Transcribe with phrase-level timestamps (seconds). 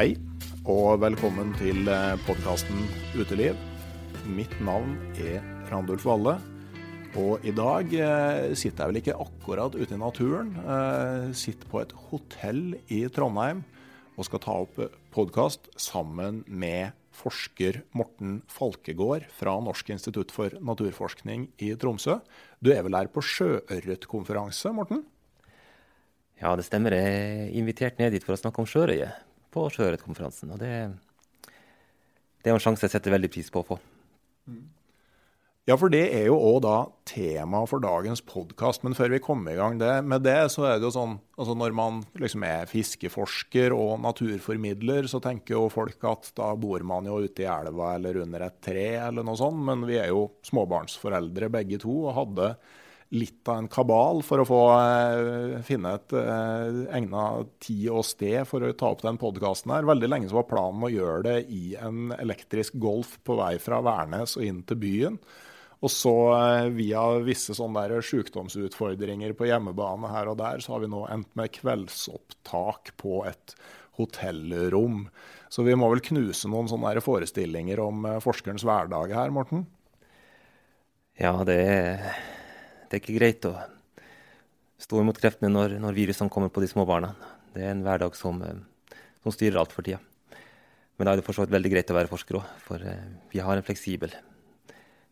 [0.00, 0.14] Hei,
[0.64, 1.84] og velkommen til
[2.24, 2.86] podkasten
[3.20, 3.58] Uteliv.
[4.32, 6.38] Mitt navn er Randulf Valle.
[7.20, 10.54] Og i dag eh, sitter jeg vel ikke akkurat ute i naturen.
[10.56, 13.60] Jeg sitter på et hotell i Trondheim
[14.16, 14.80] og skal ta opp
[15.12, 22.22] podkast sammen med forsker Morten Falkegård fra Norsk institutt for naturforskning i Tromsø.
[22.56, 25.04] Du er vel her på sjøørretkonferanse, Morten?
[26.40, 26.96] Ja, det stemmer.
[26.96, 29.12] Jeg er invitert ned dit for å snakke om sjørøye
[29.54, 30.52] på sjøørretkonferansen.
[30.54, 30.74] Og det,
[31.46, 33.80] det, er en sjanse jeg setter veldig pris på å få.
[35.68, 38.82] Ja, for det er jo òg da tema for dagens podkast.
[38.82, 41.54] Men før vi kommer i gang det, med det, så er det jo sånn altså
[41.56, 47.06] Når man liksom er fiskeforsker og naturformidler, så tenker jo folk at da bor man
[47.08, 49.62] jo ute i elva eller under et tre eller noe sånt.
[49.68, 52.50] Men vi er jo småbarnsforeldre begge to og hadde
[53.10, 57.24] litt av en kabal for å få eh, finne et eh, egna
[57.62, 59.88] tid og sted for å ta opp den podkasten her.
[59.88, 63.82] Veldig lenge så var planen å gjøre det i en elektrisk Golf på vei fra
[63.82, 65.18] Værnes og inn til byen.
[65.80, 70.86] Og så eh, via visse sånne der sykdomsutfordringer på hjemmebane her og der, så har
[70.86, 73.58] vi nå endt med kveldsopptak på et
[73.98, 75.08] hotellrom.
[75.50, 79.66] Så vi må vel knuse noen sånne der forestillinger om forskerens hverdag her, Morten?
[81.18, 82.12] Ja, det er
[82.90, 83.54] det er ikke greit å
[84.82, 87.12] stå imot kreftene når, når virusene kommer på de små barna.
[87.54, 90.00] Det er en hverdag som, eh, som styrer alt for tida.
[90.98, 93.04] Men da er det for så vidt veldig greit å være forsker òg, for eh,
[93.30, 94.16] vi har en fleksibel,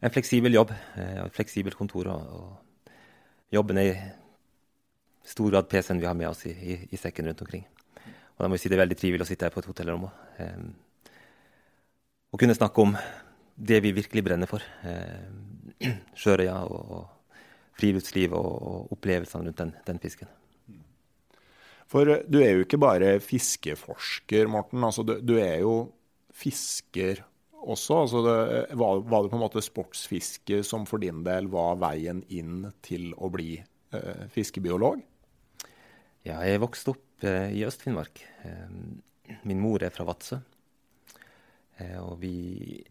[0.03, 2.11] en fleksibel jobb eh, et fleksibelt kontor.
[2.11, 6.99] Og, og jobben er i stor grad PC-en vi har med oss i, i, i,
[6.99, 7.62] sekken rundt omkring.
[8.03, 10.09] Og da må vi si det er veldig trivelig å sitte her på et hotellrom
[10.09, 10.43] òg.
[12.33, 12.97] Og kunne snakke om
[13.55, 14.62] det vi virkelig brenner for.
[16.21, 17.18] Sjørøya og, og
[17.78, 20.31] friluftsliv og, og opplevelsene rundt den, den, fisken.
[21.89, 24.84] For eh, du er jo ikke bare fiskeforsker, Morten.
[24.84, 25.77] Altså, du, du, er jo
[26.34, 27.22] fisker
[27.59, 28.03] også.
[28.05, 28.38] Altså, det,
[28.78, 33.12] var, var, det på en måte sportsfiske som for din del var veien inn til
[33.17, 35.03] å bli eh, fiskebiolog?
[36.26, 38.20] Ja, jeg vokste opp eh, i Øst-Finnmark.
[38.44, 40.41] Eh, min mor er fra Vadsø.
[41.79, 42.82] Eh, og vi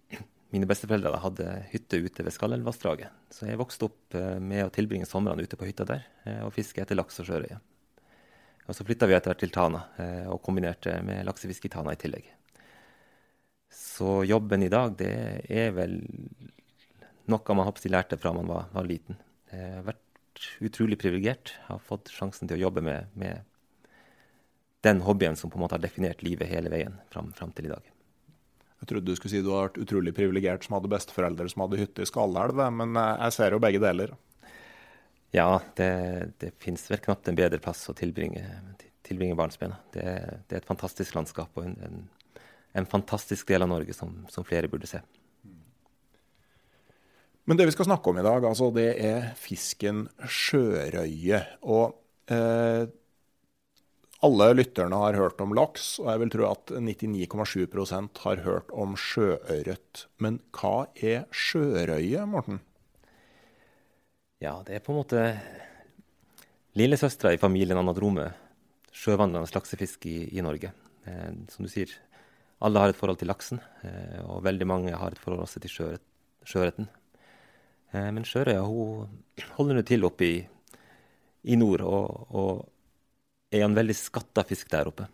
[0.53, 3.11] mine besteforeldre hadde hytte ute ved Skallelvassdraget.
[3.33, 6.53] Så jeg vokste opp eh, med å tilbringe somrene ute på hytta der eh, og
[6.55, 7.59] fiske etter laks og sjørøye.
[8.67, 11.95] Og så flytta vi etter hvert til Tana eh, og kombinerte med laksefiske i Tana
[11.95, 12.29] i tillegg.
[13.73, 15.11] Så jobben i dag, det
[15.51, 15.99] er vel
[17.27, 19.19] noe man har lærte fra man var, var, liten.
[19.51, 21.55] Jeg har vært utrolig privilegert.
[21.67, 23.43] Har fått sjansen til å jobbe med, med,
[24.85, 27.73] den hobbyen som på en måte har definert livet hele veien fram, fram til i
[27.73, 27.96] dag.
[28.77, 31.79] Jeg trodde du skulle si du hadde vært utrolig privilegert som hadde besteforeldre som hadde
[31.81, 34.13] hytte i Skallelv, men eh, jeg ser jo begge deler.
[35.35, 35.89] Ja, det,
[36.39, 38.43] det finnes vel knapt en bedre plass å tilbringe,
[39.05, 39.79] tilbringe barnsbena.
[39.93, 40.05] Det,
[40.47, 42.43] det, er et fantastisk landskap og en, en,
[42.79, 45.01] en fantastisk del av Norge som, som, flere burde se.
[47.47, 51.41] Men det vi skal snakke om i dag, altså, det er fisken sjørøye.
[51.67, 52.87] Og eh,
[54.25, 58.95] alle lytterne har hørt om laks, og jeg vil tro at 99,7% har hørt om
[58.97, 60.07] sjøørret.
[60.23, 62.61] Men hva er sjørøye, Morten?
[64.41, 65.21] Ja, det er på en måte
[66.77, 68.31] lillesøstera i familien anadrome
[68.97, 70.73] sjøvandrende laksefisk i, i Norge.
[71.05, 71.91] Eh, som du sier,
[72.61, 75.73] alle har et forhold til laksen, eh, og veldig mange har et forhold også til
[75.73, 76.05] sjøret,
[76.47, 76.89] sjøørreten.
[77.93, 79.21] Eh, men sjørøya hun
[79.57, 80.39] holder nå til oppe i,
[81.53, 82.65] i nord, og, og
[83.51, 85.07] er en veldig skatta fisk der oppe.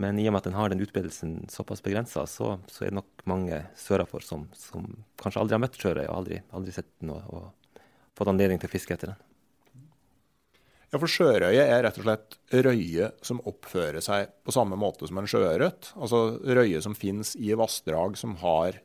[0.00, 3.00] Men i og med at den har den utbredelsen såpass begrensa, så, så, er det
[3.02, 4.86] nok mange sørafor som, som
[5.20, 7.12] kanskje aldri har møtt sjørøya, aldri, aldri sett den.
[7.12, 7.50] og, og
[8.16, 9.26] fått anledning til å fiske etter den.
[10.90, 12.36] Ja, for sjørøye er rett og slett
[12.66, 15.92] røye som oppfører seg på samme måte som en sjøørret.
[15.94, 18.80] Altså røye som finnes i vassdrag som har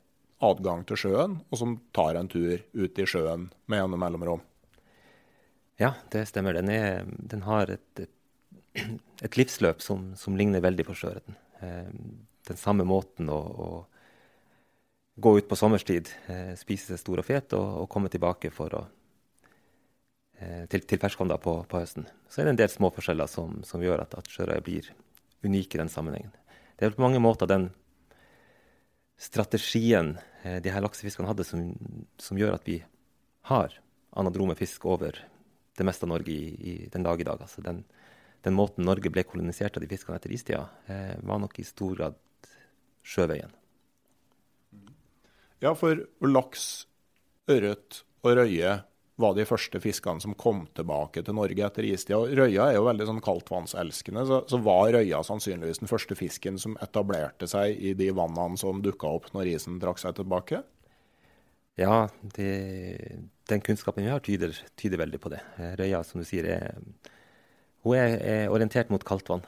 [0.45, 4.43] adgang til sjøen, og som tar en tur ut i sjøen med gjennom mellomrom.
[5.81, 6.55] Ja, det stemmer.
[6.55, 8.14] Den, er, den har et, et,
[9.25, 11.37] et livsløp som, som, ligner veldig på sjøørreten.
[11.61, 11.91] Eh,
[12.45, 13.69] den samme måten å, å,
[15.15, 18.85] gå ut på sommerstid, eh, spise seg stor og fet og, og komme tilbake å
[20.35, 22.07] Eh, til, til ferskvann på, på, høsten.
[22.27, 24.89] Så er det en del små forskjeller som, som gjør at, at sjørøya blir
[25.47, 26.33] unik i den sammenhengen.
[26.75, 27.69] Det er på mange måter den
[29.15, 31.69] strategien de her laksefiskene hadde, som,
[32.19, 32.81] som, gjør at vi
[33.47, 33.77] har
[34.11, 35.15] anadrome fisk over
[35.79, 37.39] det meste av Norge i, i den dag i dag.
[37.39, 37.85] Altså den,
[38.45, 41.95] den, måten Norge ble kolonisert av de fiskene etter istida, eh, var nok i stor
[41.97, 42.19] grad
[43.05, 43.53] sjøveien.
[45.63, 46.85] Ja, for laks,
[47.49, 48.83] ørret og røye
[49.21, 52.19] var de første fiskene som kom tilbake til Norge etter istida.
[52.19, 56.75] Røya er jo veldig sånn kaldtvannselskende, så, så, var røya sannsynligvis den første fisken som
[56.83, 60.61] etablerte seg i de vannene som dukka opp når isen trakk seg tilbake?
[61.79, 62.05] Ja,
[62.35, 62.51] det,
[63.51, 65.41] den kunnskapen vi har, tyder, tyder, veldig på det.
[65.79, 66.77] Røya, som du sier, er,
[67.85, 69.45] hun er, er orientert mot kaldt vann.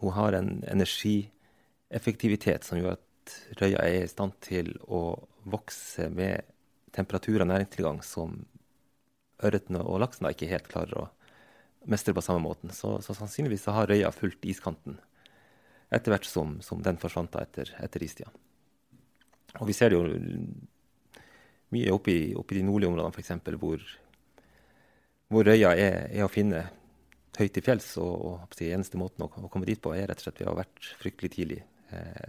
[0.00, 6.48] hun har en energieffektivitet som gjør at røya er i stand til å vokse med
[6.96, 8.46] temperatur og næringstilgang som
[9.44, 11.08] ørreten og laksen da ikke helt klarer å
[11.90, 12.72] mestre på samme måten.
[12.74, 14.98] Så, så sannsynligvis har røya fulgt iskanten
[15.90, 18.30] etter hvert som, som den forsvant etter, etter istida.
[19.58, 20.04] Og vi ser det jo
[21.74, 23.82] mye oppe i de nordlige områdene, f.eks., hvor,
[25.30, 26.64] hvor røya er, er, å finne
[27.38, 27.92] høyt i fjells.
[28.02, 30.50] Og, og den eneste måten å, å, komme dit på er rett og slett ved
[30.50, 31.62] å ha vært fryktelig tidlig.
[31.94, 32.28] Eh,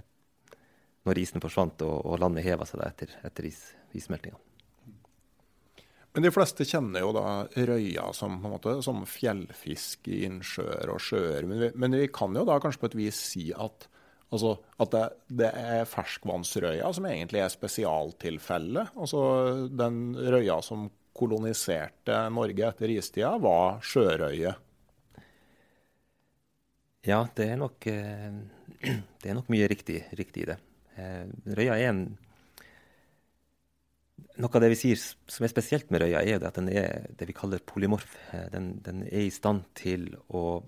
[1.09, 3.63] når isen forsvant og, og landet heva seg etter, etter is,
[3.97, 4.37] issmeltinga.
[6.11, 7.25] Men de fleste kjenner jo da
[7.55, 11.47] røya som, måte, som fjellfisk i innsjøer og sjøer.
[11.47, 13.87] Men vi, men vi, kan jo da kanskje på et vis si at,
[14.29, 15.05] altså, at det,
[15.39, 18.91] det, er ferskvannsrøya som egentlig er spesialtilfellet.
[18.99, 19.21] Altså
[19.71, 24.53] den røya som koloniserte Norge etter istida, var sjørøye.
[27.07, 28.27] Ja, det er nok, eh,
[29.21, 30.57] det er nok mye riktig, riktig i det.
[31.01, 31.23] Eh,
[31.57, 32.03] røya er en
[34.41, 37.27] noe av det vi sier som er spesielt med røya, er at den er det
[37.29, 38.13] vi kaller polymorf.
[38.31, 40.61] Eh, den, den er i stand til å,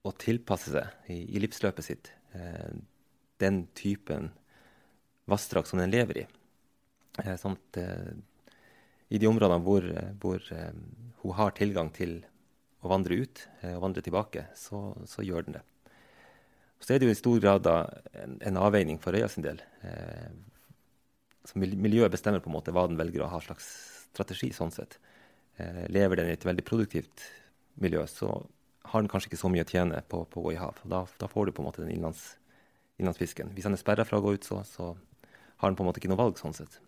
[0.00, 2.14] å tilpasse seg i, i livsløpet sitt
[3.40, 4.28] den typen
[5.26, 6.26] vassdrag som den lever i.
[7.24, 8.12] Eh, sånn at eh,
[9.10, 9.86] i de områdene hvor,
[10.22, 10.76] hvor eh,
[11.22, 12.20] hun har tilgang til
[12.80, 15.64] å vandre ut og vandre tilbake, så, så, gjør den det.
[16.80, 19.60] Så er det jo i stor grad en, en avveining for røya sin del
[21.44, 23.66] så miljøet bestemmer på en måte hva den velger å ha slags
[24.10, 24.50] strategi.
[24.56, 24.98] sånn sett.
[25.92, 27.24] Lever den i et veldig produktivt
[27.80, 28.32] miljø, så
[28.90, 30.80] har den kanskje ikke så mye å tjene på, på å gå i hav.
[30.84, 32.36] Da, da, får du på en måte den innlands,
[33.00, 33.52] innlandsfisken.
[33.56, 34.94] Hvis den er sperra fra å gå ut, så, så,
[35.60, 36.38] har den på en måte ikke noe valg.
[36.40, 36.80] sånn sett.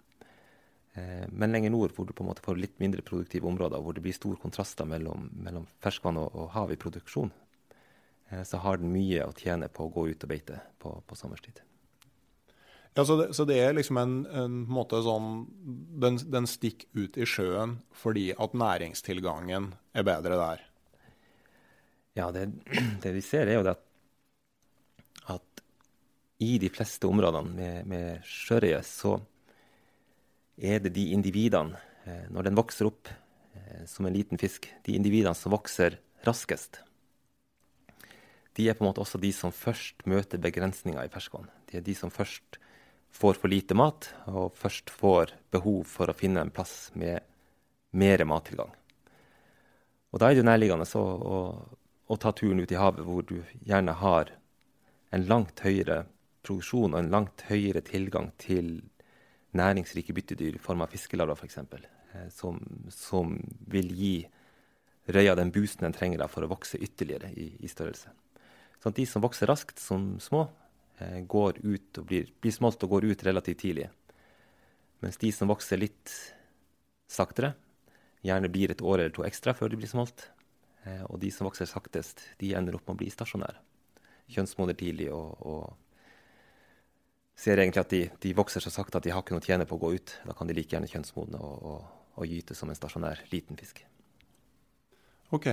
[0.95, 3.97] Eh, men lenger nord, hvor du på en måte får litt mindre produktive områder, hvor
[3.97, 7.33] det blir store kontraster mellom, mellom ferskvann og, og, hav i produksjon,
[8.29, 11.19] eh, så har den mye å tjene på å gå ut og beite på, på
[11.19, 11.63] sommerstid.
[12.93, 15.47] Ja, så det, så det, er liksom en, en måte sånn
[15.97, 20.67] den, den, stikker ut i sjøen fordi at næringstilgangen er bedre der?
[22.21, 22.51] Ja, det,
[23.05, 23.87] det vi ser, er jo det at,
[25.39, 25.65] at
[26.45, 29.17] i de fleste områdene med, med sjørøye, så
[30.57, 34.97] er det de individene, eh, når den vokser opp eh, som en liten fisk, de
[34.99, 36.83] individene som vokser raskest,
[38.53, 41.49] de er på en måte også de som først møter begrensninger i ferskvann.
[41.71, 42.59] De er de som først
[43.13, 47.25] får for lite mat, og først får behov for å finne en plass med
[47.97, 48.73] mer mattilgang.
[50.13, 51.39] Og da er det jo nærliggende å, å,
[52.13, 54.33] å, ta turen ut i havet, hvor du gjerne har
[55.13, 56.03] en langt høyere
[56.45, 58.81] produksjon og en langt høyere tilgang til
[59.59, 62.61] næringsrike byttedyr i form av fiskelarver f.eks., eh, som,
[62.93, 63.37] som
[63.73, 64.17] vil gi
[65.13, 68.13] røya den boosten den trenger for å vokse ytterligere i, i størrelse.
[68.83, 70.47] Sånn at de som vokser raskt som små,
[70.99, 73.89] eh, går ut og blir, blir, smolt og går ut relativt tidlig.
[75.03, 76.15] Mens de som vokser litt
[77.11, 77.55] saktere,
[78.23, 80.29] gjerne blir et år eller to ekstra før de blir smolt.
[80.87, 83.59] Eh, og de som vokser saktest, de ender opp med å bli stasjonære.
[84.33, 85.82] Kjønnsmoder tidlig og, og,
[87.39, 89.67] ser egentlig at de, de, vokser så sakte at de har ikke noe å tjene
[89.69, 90.17] på å gå ut.
[90.29, 93.85] Da kan de like gjerne kjønnsmodne og, og, og gyte som en stasjonær liten fisk.
[95.33, 95.49] Ok,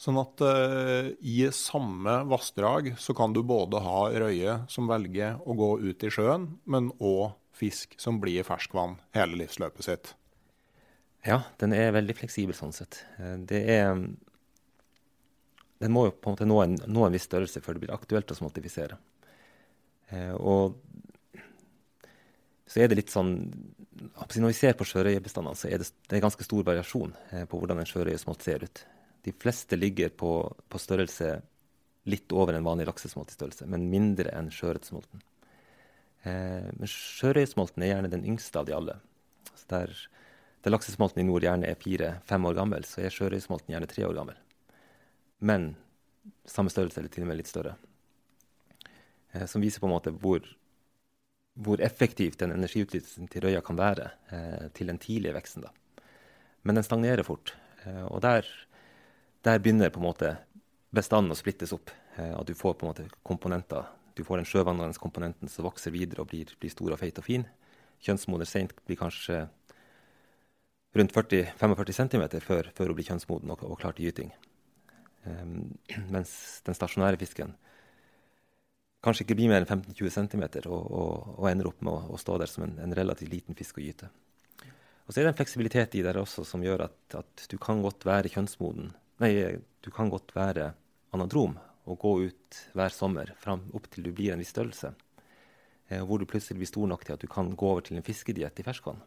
[0.00, 5.54] Sånn at uh, i samme vassdrag så kan du både ha røye som velger å
[5.58, 10.12] gå ut i sjøen, men òg fisk som blir i ferskvann hele livsløpet sitt.
[11.24, 13.04] Ja, den er veldig fleksibel sånn sett.
[13.16, 13.94] Eh, det er
[15.82, 17.94] Den må jo på en måte nå en, nå en viss størrelse før det blir
[17.94, 18.96] aktuelt å smoltifisere.
[20.10, 20.78] Eh, og
[22.74, 23.36] så er det litt sånn
[24.18, 27.12] Når vi ser på sjørøyebestandene, så er det, det er ganske stor variasjon
[27.46, 28.80] på hvordan en sjørøyesmolt ser ut.
[29.24, 30.32] De fleste ligger på,
[30.68, 31.36] på størrelse
[32.04, 35.22] litt over en vanlig laksesmolt i størrelse, men mindre enn sjøørretsmolten.
[36.28, 38.98] Eh, men sjørøyesmolten er gjerne den yngste av de alle.
[39.54, 39.94] Så der,
[40.64, 44.18] der laksesmolten i nord gjerne er fire-fem år gammel, så er sjørøyesmolten gjerne tre år
[44.18, 44.36] gammel.
[45.44, 45.70] Men
[46.48, 47.74] samme størrelse, eller til og med litt større.
[49.32, 50.44] Eh, som viser på en måte hvor,
[51.54, 55.62] hvor effektivt den energiutnyttelsen til røya kan være eh, til den tidlige veksten.
[55.62, 55.70] da.
[56.62, 57.54] Men den stagnerer fort.
[57.84, 58.48] Eh, og der
[59.44, 60.30] der begynner på en måte
[60.94, 61.90] bestanden å splittes opp.
[62.16, 63.84] Eh, at du får på en måte komponenter.
[64.16, 67.26] Du får den sjøvandrende komponenten som vokser videre og blir, blir stor og feit og
[67.26, 67.44] fin.
[68.04, 69.44] Kjønnsmoder seint blir kanskje
[70.94, 74.30] rundt 40-45 cm før, før, hun blir kjønnsmoden og, og klar til gyting.
[75.24, 75.74] Um,
[76.12, 77.54] mens den stasjonære fisken
[79.04, 82.20] kanskje ikke blir mer enn 15-20 cm og, og, og, ender opp med å, å
[82.20, 84.10] stå der som en, en, relativt liten fisk å gyte.
[85.04, 87.82] Og så er det en fleksibilitet i det også som gjør at, at du kan
[87.84, 89.30] godt være kjønnsmoden Nei,
[89.78, 90.72] du kan godt være
[91.14, 91.52] anadrom
[91.86, 94.90] og gå ut hver sommer fram opp til du blir en viss størrelse.
[95.88, 98.06] Eh, hvor du plutselig blir stor nok til at du kan gå over til en
[98.06, 99.02] fiskediett i ferskvann.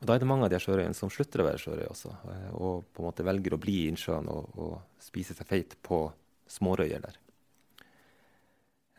[0.00, 2.52] Og Da er det mange av de sjørøyene som slutter å være sjørøy også, eh,
[2.56, 6.06] og på en måte velger å bli i innsjøen og, og, spise seg feit på
[6.48, 7.18] smårøyer der.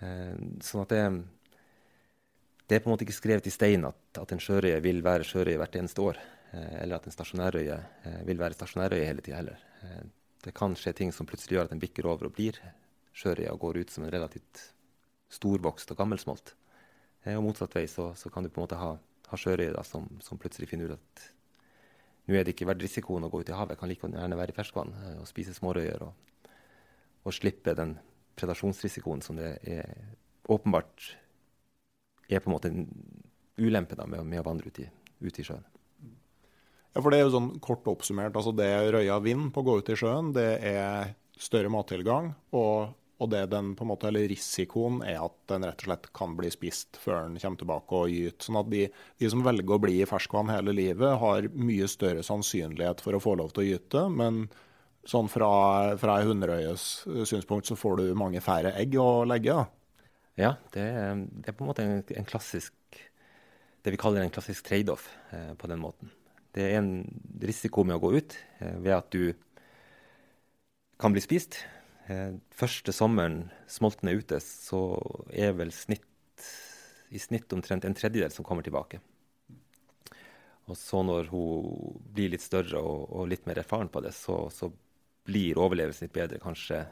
[0.02, 1.02] Eh, sånn at det,
[2.66, 5.28] det, er på en måte ikke skrevet i stein at, at en sjørøye vil være
[5.28, 6.22] sjørøye hvert eneste år.
[6.52, 9.68] Eh, eller at en stasjonærøye eh, vil være stasjonærøye hele tida heller.
[10.42, 12.58] Det kan skje ting som plutselig gjør at den bikker over og blir
[13.18, 14.64] sjørøye og går ut som en relativt
[15.32, 16.54] storvokst og gammelsmolt.
[17.36, 20.40] Og motsatt vei så, så, kan du på en måte ha, ha sjørøye som, som,
[20.42, 21.26] plutselig finner ut at
[22.26, 23.76] nå er det ikke verdt risikoen å gå ut i havet.
[23.76, 26.50] Jeg kan like gjerne være i ferskvann og spise smårøyer og,
[27.26, 27.96] og slippe den
[28.42, 29.88] predasjonsrisikoen som det er
[30.52, 31.12] åpenbart
[32.32, 32.88] er på en måte en
[33.62, 34.88] ulempe da, med, med å vandre ut i,
[35.22, 35.68] ut i sjøen.
[36.92, 38.36] Ja, for det er jo sånn kort oppsummert.
[38.36, 42.34] altså Det røya vinner på å gå ut i sjøen, det er større mattilgang.
[42.58, 46.10] Og, og det den på en måte, eller risikoen er at den rett og slett
[46.18, 48.48] kan bli spist før den kommer tilbake og gyter.
[48.48, 52.26] Sånn at de, de, som velger å bli i ferskvann hele livet, har mye større
[52.28, 54.06] sannsynlighet for å få lov til å gyte.
[54.12, 54.44] Men
[55.08, 55.52] sånn fra,
[55.98, 56.88] fra ei hunderøyes
[57.30, 59.56] synspunkt så får du mange færre egg å legge.
[59.56, 59.66] da.
[60.40, 60.86] Ja, det
[61.44, 62.76] det er på en måte en, en klassisk
[63.82, 66.12] det vi kaller en klassisk trade-off eh, på den måten.
[66.54, 66.94] Det er en
[67.42, 69.34] risiko med å gå ut eh, ved at du
[71.02, 71.58] kan bli spist.
[72.12, 74.84] Eh, første sommeren smolten er ute, så
[75.34, 76.06] er vel snitt,
[77.10, 79.02] i snitt omtrent en tredjedel som kommer tilbake.
[80.70, 84.46] Og så når hun blir litt større og, og litt mer erfaren på det, så,
[84.54, 84.70] så,
[85.28, 86.42] blir overlevelsen litt bedre.
[86.42, 86.86] Kanskje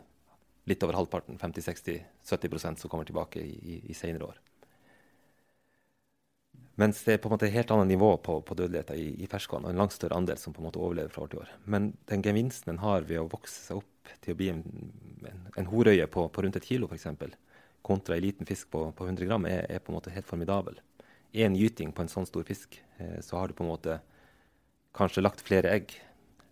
[0.70, 4.40] litt over halvparten, 50-60-70% som kommer tilbake i, i, senere år.
[6.80, 9.28] Mens det er på en måte et helt annet nivå på, på dødeligheten i, i
[9.28, 11.54] ferskvann, og en langt større andel som på en måte overlever fra år til år.
[11.66, 14.62] Men den gevinsten en har ved å vokse seg opp til å bli en,
[15.28, 17.10] en, en horøye på, på, rundt et kilo f.eks.,
[17.84, 20.80] kontra en liten fisk på, på 100 gram, er, er, på en måte helt formidabel.
[21.34, 24.00] Én gyting på en sånn stor fisk, eh, så har du på en måte
[24.96, 25.94] kanskje lagt flere egg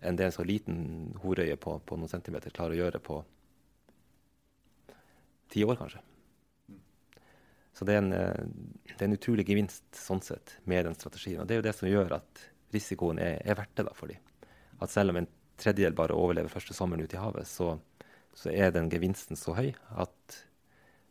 [0.01, 3.21] enn det en så liten horøye på, på noen centimeter klarer å gjøre på
[5.53, 6.03] ti år, kanskje.
[7.77, 8.45] Så det er, en, eh,
[8.89, 11.43] det er, en, utrolig gevinst sånn sett med den strategien.
[11.43, 12.41] Og det er jo det som gjør at
[12.73, 14.49] risikoen er, er verdt det da for dem.
[14.81, 15.29] At selv om en
[15.61, 17.75] tredjedel bare overlever første sommeren ute i havet, så,
[18.33, 20.39] så, er den gevinsten så høy at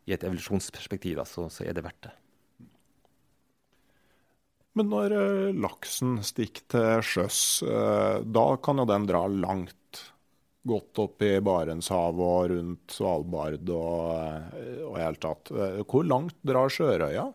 [0.07, 2.15] i et evolusjonsperspektiv da, så, så er det verdt det.
[4.77, 10.03] Men når eh, laksen stikker til sjøs, eh, da kan jo den dra langt.
[10.67, 15.53] Godt opp i Barentshavet og rundt Svalbard og, eh, i hele tatt.
[15.87, 17.27] Hvor langt drar sjørøya?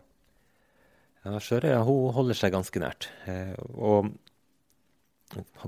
[1.22, 3.08] Ja, Sjørøya hun holder seg ganske nært.
[3.78, 4.10] Og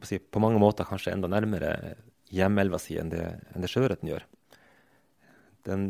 [0.04, 1.94] si, på mange måter kanskje enda nærmere
[2.34, 3.22] hjemmelva si enn det,
[3.54, 4.26] enn det sjøørreten gjør.
[5.64, 5.86] Den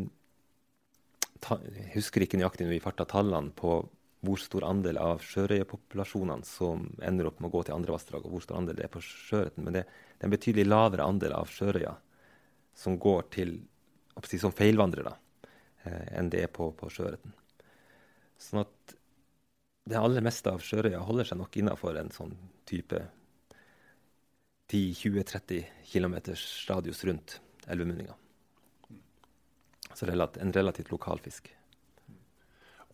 [1.43, 1.57] ta,
[1.95, 3.81] husker ikke nøyaktig når vi farta tallene på
[4.25, 8.35] hvor stor andel av sjørøyepopulasjonene som ender opp med å gå til andre vassdrag, og
[8.35, 9.65] hvor stor andel det er på sjøørreten.
[9.65, 11.93] Men det, det, er en betydelig lavere andel av sjørøya
[12.75, 13.55] som går til
[14.27, 15.15] si, som feilvandrere
[15.85, 17.35] eh, enn det er på, på sjøørreten.
[18.41, 18.95] Sånn at
[19.85, 22.33] det aller meste av sjørøya holder seg nok innafor en sånn
[22.67, 23.03] type
[24.73, 26.15] 10-20-30 km
[26.69, 27.39] radius rundt
[27.69, 28.15] elvemunninga.
[29.95, 31.54] Så en relativt lokal fisk.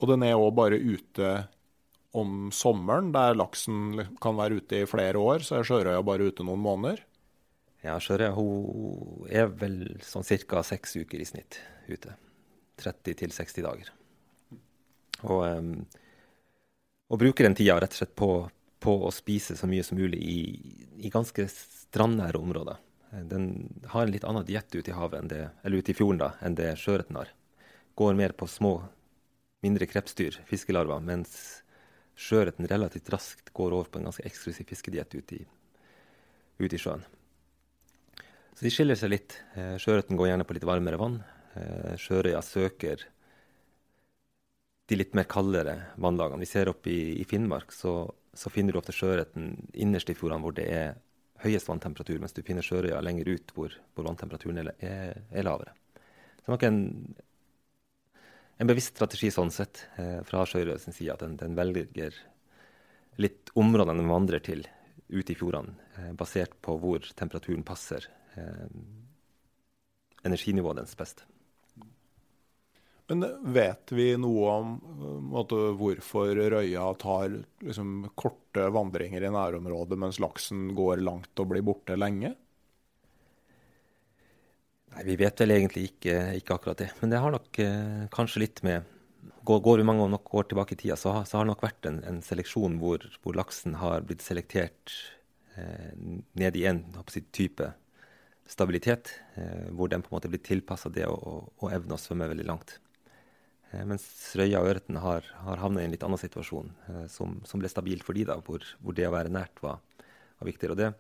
[0.02, 1.32] Og den er òg bare ute
[2.18, 5.46] om sommeren, der laksen kan være ute i flere år.
[5.46, 7.04] Så er sjørøya bare ute noen måneder.
[7.86, 10.64] Ja, sjørøya hun er vel sånn ca.
[10.66, 12.16] seks uker i snitt ute.
[12.82, 13.92] 30 til 60 dager.
[15.30, 15.44] Og,
[17.14, 18.32] og bruker den tida rett og slett på,
[18.82, 20.40] på, å spise så mye som mulig i,
[20.98, 22.82] i ganske strandnære områder.
[23.30, 23.52] Den
[23.92, 26.32] har en litt annen diett ute i havet, enn det, eller ute i fjorden da,
[26.42, 27.30] enn det sjøørreten har.
[28.00, 28.80] Går mer på små
[29.66, 31.62] mindre krepsdyr, fiskelarver, mens
[32.18, 35.42] sjøørreten relativt raskt går over på en ganske eksklusiv fiskediett ute i,
[36.62, 37.04] ut i sjøen.
[38.56, 39.38] Så de skiller seg litt.
[39.58, 41.22] Eh, sjøørreten går gjerne på litt varmere vann.
[41.58, 43.06] Eh, sjørøya søker
[44.92, 46.44] de litt mer kaldere vannlagene.
[46.44, 48.04] Vi ser opp i, i Finnmark, så,
[48.34, 51.00] så, finner du ofte sjøørreten innerst i fjordene hvor det er
[51.42, 55.74] høyest vanntemperatur, mens du finner sjørøya lenger ut hvor, hvor vanntemperaturen er, er, er lavere.
[55.96, 56.82] Så det er nok en
[58.62, 62.14] en bevisst strategi sånn sett eh, fra Sjøyrø sin side, at den, den, velger
[63.22, 64.62] litt områdene den vandrer til
[65.10, 68.06] ute i fjordene, eh, basert på hvor temperaturen passer
[68.38, 68.68] eh,
[70.22, 71.26] energinivået dens best.
[73.10, 74.76] Men vet vi noe om
[75.34, 77.34] måte, hvorfor røya tar
[77.66, 82.36] liksom, korte vandringer i nærområdet, mens laksen går langt og blir borte lenge?
[84.92, 86.90] Nei, Vi vet vel egentlig ikke, ikke akkurat det.
[87.02, 88.90] Men det har nok eh, kanskje litt med
[89.42, 91.88] Går, vi mange nok år tilbake i tida, så har, så har det nok vært
[91.90, 94.94] en, en seleksjon hvor, hvor, laksen har blitt selektert
[95.58, 95.90] eh,
[96.38, 97.72] ned i en si, type
[98.50, 99.10] stabilitet,
[99.42, 101.42] eh, hvor den på en måte blitt tilpassa det å,
[101.74, 102.76] evne å svømme veldig langt.
[103.72, 104.06] Eh, mens
[104.38, 107.72] røya og ørreten har, har havnet i en litt annen situasjon, eh, som, som, ble
[107.72, 109.82] stabilt for de da, hvor, hvor det å være nært var,
[110.38, 110.78] var viktigere.
[110.78, 110.92] Og det,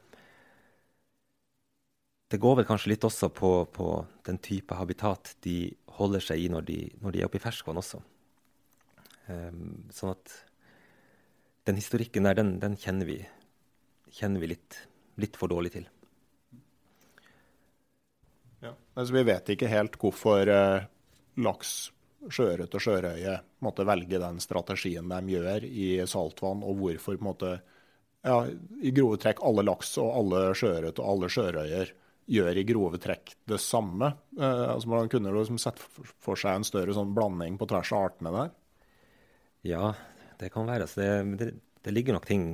[2.32, 3.90] det går vel kanskje litt også på, på,
[4.24, 7.82] den type habitat de holder seg i når de, når de er oppe i ferskvann
[7.82, 8.00] også.
[9.28, 10.36] Um, sånn at
[11.68, 13.20] den historikken der, den, den kjenner vi,
[14.16, 14.80] kjenner vi litt,
[15.20, 15.90] litt, for dårlig til.
[18.64, 18.74] Ja.
[18.96, 20.88] Altså, vi vet ikke helt hvorfor uh,
[21.44, 21.76] laks,
[22.32, 27.28] sjøørret og sjørøye måtte velge den strategien de gjør i saltvann, og hvorfor på en
[27.34, 27.56] måte,
[28.24, 28.44] ja,
[28.80, 31.98] i grove trekk alle laks og alle sjøørret og alle sjørøyer
[32.32, 34.14] gjør i grove trekk det samme.
[34.38, 38.08] Eh, altså hvordan kunne liksom sett for seg en større sånn blanding på tvers av
[38.08, 38.54] artene der?
[39.68, 39.92] Ja,
[40.42, 40.88] det kan være.
[40.88, 41.50] Altså det, det,
[41.84, 42.46] det, ligger nok ting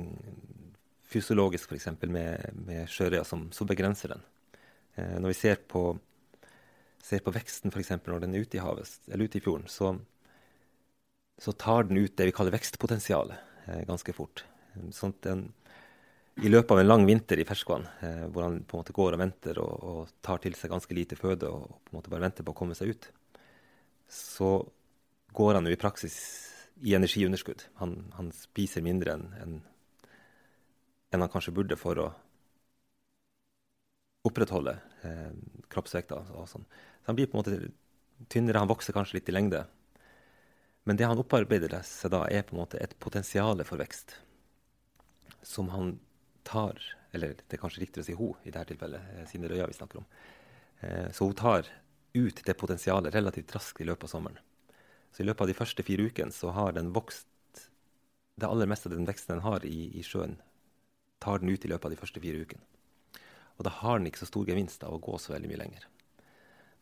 [1.08, 1.88] fysiologisk f.eks.
[2.04, 4.26] med, med sjørøya som, som, begrenser den.
[4.98, 5.84] Eh, når vi ser på,
[7.04, 7.94] ser på veksten f.eks.
[8.04, 9.94] når den er ute i havet, eller ute i fjorden, så,
[11.40, 14.44] så tar den ut det vi kaller vekstpotensialet eh, ganske fort.
[14.94, 15.48] Sånn at den,
[16.38, 19.16] i løpet av en lang vinter i ferskvann, eh, hvor han på en måte går
[19.16, 22.26] og venter og, og, tar til seg ganske lite føde og på en måte bare
[22.26, 23.08] venter på å komme seg ut,
[24.08, 24.52] så
[25.34, 26.18] går han jo i praksis
[26.86, 27.64] i energiunderskudd.
[27.82, 29.58] Han, han spiser mindre enn en,
[31.10, 32.06] en han kanskje burde for å
[34.28, 35.34] opprettholde eh,
[35.72, 36.22] kroppsvekta.
[36.38, 36.66] Og sånn.
[37.02, 39.64] Så han blir på en måte tynnere, han vokser kanskje litt i lengde.
[40.86, 44.20] Men det han opparbeider seg da, er på en måte et potensial for vekst
[45.42, 45.96] som han
[46.48, 46.80] tar
[47.16, 49.68] Eller det er kanskje riktigere å si hun i dette tilfellet, siden det er røya
[49.70, 50.08] vi snakker om.
[50.84, 51.70] Eh, så hun tar
[52.12, 54.42] ut det potensialet relativt raskt i løpet av sommeren.
[55.12, 57.26] Så i løpet av de første fire ukene så har den vokst
[58.38, 60.36] Det aller meste av den veksten den har i, i sjøen,
[61.18, 62.62] tar den ut i løpet av de første fire ukene.
[63.58, 65.86] Og da har den ikke så stor gevinst av å gå så veldig mye lenger.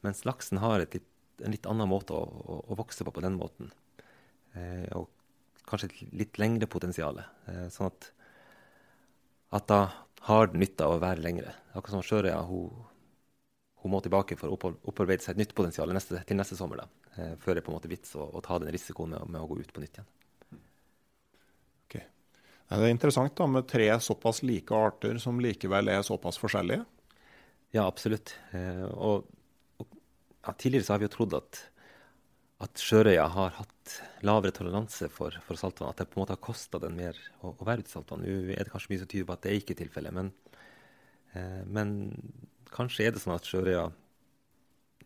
[0.05, 0.99] Mens laksen har litt,
[1.41, 3.71] en litt annen måte å, å, å, vokse på på den måten.
[4.53, 5.09] Eh, og
[5.65, 7.23] kanskje et litt lengre potensial.
[7.49, 8.11] Eh, sånn at
[9.57, 9.81] at da
[10.27, 11.55] har nytte av å være lengre.
[11.73, 12.71] Akkurat som sjørøya, hun,
[13.83, 16.83] hun, må tilbake for å opparbeide seg et nytt potensial neste, til neste sommer.
[16.83, 19.29] da, eh, Før det er på en måte vits å, å ta den risikoen med,
[19.31, 20.11] med, å gå ut på nytt igjen.
[21.87, 22.09] Okay.
[22.73, 26.83] Det er interessant da, med tre såpass like arter som likevel er såpass forskjellige.
[27.77, 28.35] Ja, absolutt.
[28.57, 29.31] Eh, og,
[29.79, 29.97] og
[30.43, 31.63] ja, tidligere så har vi jo trodd at,
[32.67, 33.76] at sjørøya har hatt
[34.27, 35.93] lavere toleranse for, for saltvann.
[35.93, 38.25] At det på en måte har kosta den mer å, å, være ute i saltvann.
[38.25, 40.17] Nå er det kanskje mye som tyder på at det er ikke tilfellet.
[40.17, 40.33] Men,
[41.35, 41.95] eh, men
[42.75, 43.87] kanskje er det sånn at sjørøya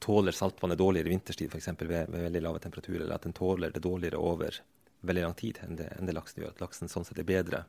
[0.01, 1.73] tåler saltvannet dårligere vinterstid, f.eks.
[1.83, 3.05] Ved, ved veldig lave temperaturer.
[3.05, 4.63] Eller at den tåler det dårligere over
[5.07, 6.57] veldig lang tid enn det, enn det laksen gjør.
[6.57, 7.65] At laksen sånn sett er bedre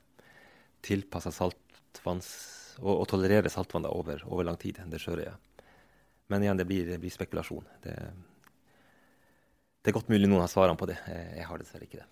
[0.86, 2.32] tilpassa saltvanns
[2.80, 5.36] og, og tolererer saltvann over, over, lang tid enn det sjørøya.
[6.32, 7.67] Men igjen, det blir, det blir spekulasjon.
[7.84, 7.95] Det,
[9.82, 10.98] det, er godt mulig noen har svarene på det.
[11.10, 12.10] Jeg har dessverre ikke det.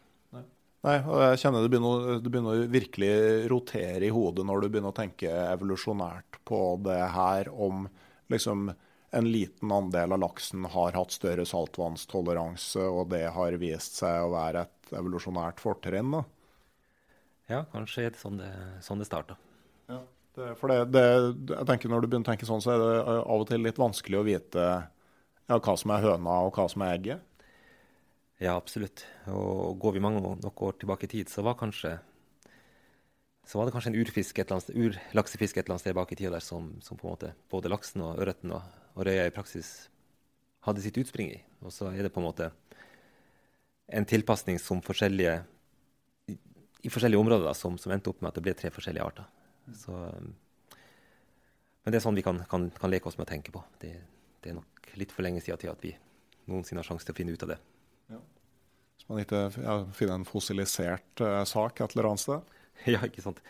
[0.79, 3.15] Nei, og jeg kjenner det begynner, det begynner å virkelig
[3.51, 7.89] rotere i hodet når du begynner å tenke evolusjonært på det her, om
[8.31, 8.69] liksom
[9.11, 14.33] en liten andel av laksen har hatt større saltvannstoleranse, og det har vist seg å
[14.37, 16.13] være et evolusjonært fortrinn.
[16.15, 16.23] da.
[17.49, 18.49] Ja, kanskje er det sånn det,
[18.85, 19.35] sånn det starta.
[19.89, 20.03] Ja,
[20.37, 21.05] det, for det, det,
[21.49, 23.65] jeg tenker Når du begynner å tenke sånn, så er det eh, av og til
[23.65, 27.25] litt vanskelig å vite ja, hva som er høna og hva som er egget.
[28.39, 29.03] Ja, absolutt.
[29.27, 31.97] Og går vi mange nok år tilbake i tid, så var, kanskje,
[33.43, 36.31] så var det kanskje en urfisk et urlaksefisk et eller annet sted bak i tida
[36.37, 38.63] der som, som, på en måte både laksen og ørreten og,
[38.95, 39.89] og røya i praksis
[40.63, 41.39] hadde sitt utspring i.
[41.65, 42.47] Og så er det på en måte
[43.91, 45.33] en tilpasning som forskjellige
[46.31, 46.37] i,
[46.85, 49.27] i forskjellige områder da, som, som, endte opp med at det ble tre forskjellige arter.
[49.75, 50.31] Så, um,
[51.83, 53.63] men det er sånn vi kan, kan, kan, leke oss med å tenke på.
[53.81, 53.91] Det,
[54.39, 55.91] det, er nok litt for lenge siden til at vi
[56.47, 57.59] noensinne har sjanse til å finne ut av det.
[58.09, 58.19] Ja.
[58.97, 62.57] Hvis man ikke ja, finner en fossilisert uh, sak et eller annet sted?
[62.93, 63.41] ja, ikke sant.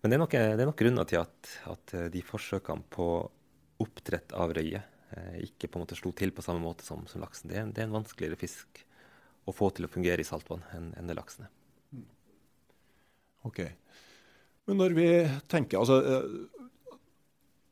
[0.00, 3.10] Men det er nok, det er nok grunner til at, at, uh, de forsøkene på
[3.80, 4.80] oppdrett av røye
[5.16, 7.50] eh, ikke på en måte slo til på samme måte som, som laksen.
[7.50, 8.82] Det er, det er en vanskeligere fisk
[9.48, 11.52] å få til å fungere i saltvann enn, enn det laksen er.
[11.96, 12.08] Mm.
[13.48, 13.62] Ok.
[14.68, 15.08] Men når vi
[15.50, 16.98] tenker altså, eh,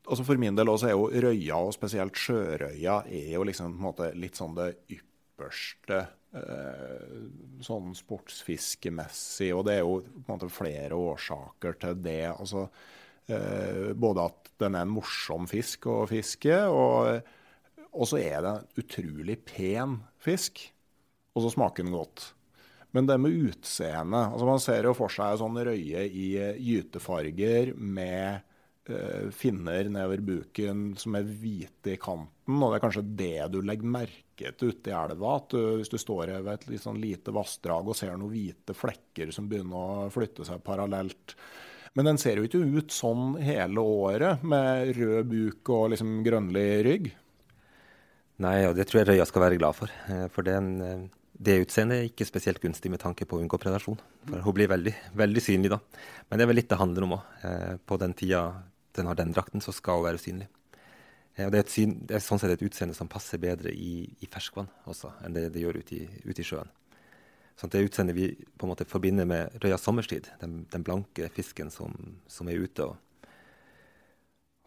[0.09, 4.11] altså For min del også er jo røya, og spesielt sjørøya, er jo liksom måte
[4.17, 5.08] litt sånn det ypperste
[5.47, 7.11] eh,
[7.65, 9.51] sånn sportsfiskemessig.
[9.55, 12.31] Og det er jo på en måte flere årsaker til det.
[12.31, 12.67] altså
[13.29, 18.83] eh, Både at den er en morsom fisk å fiske, og så er det en
[18.83, 20.67] utrolig pen fisk
[21.33, 22.33] og så smaker den godt.
[22.91, 27.75] Men det med utseendet altså Man ser jo for seg sånn røye i eh, gytefarger
[27.77, 28.45] med
[29.37, 32.38] finner nedover buken som er hvite i kanten.
[32.49, 35.35] Og det er kanskje det du legger merke til ute i elva.
[35.37, 38.75] at du, Hvis du står ved et litt sånn lite vassdrag og ser noen hvite
[38.77, 41.35] flekker som begynner å flytte seg parallelt.
[41.97, 46.67] Men den ser jo ikke ut sånn hele året, med rød buk og liksom grønnlig
[46.85, 47.07] rygg.
[48.39, 49.91] Nei, og det tror jeg røya skal være glad for.
[50.07, 51.09] Eh, for den
[51.39, 53.99] det utseendet er ikke spesielt gunstig med tanke på å unngå predasjon.
[54.27, 55.79] For hun blir veldig, veldig synlig da.
[56.27, 57.29] Men det er vel litt det handler om òg.
[57.47, 58.41] Eh, på den tida
[58.97, 60.49] den har den drakten, så skal hun være synlig.
[61.45, 64.27] Og det er, syn, det er, sånn sett et utseende som passer bedre i, i
[64.31, 66.71] ferskvann også, enn det det gjør ute i, ut i sjøen.
[67.59, 71.71] Sånn det utseendet vi på en måte forbinder med røya sommerstid, den, den blanke fisken
[71.73, 71.95] som,
[72.31, 72.95] som er ute og,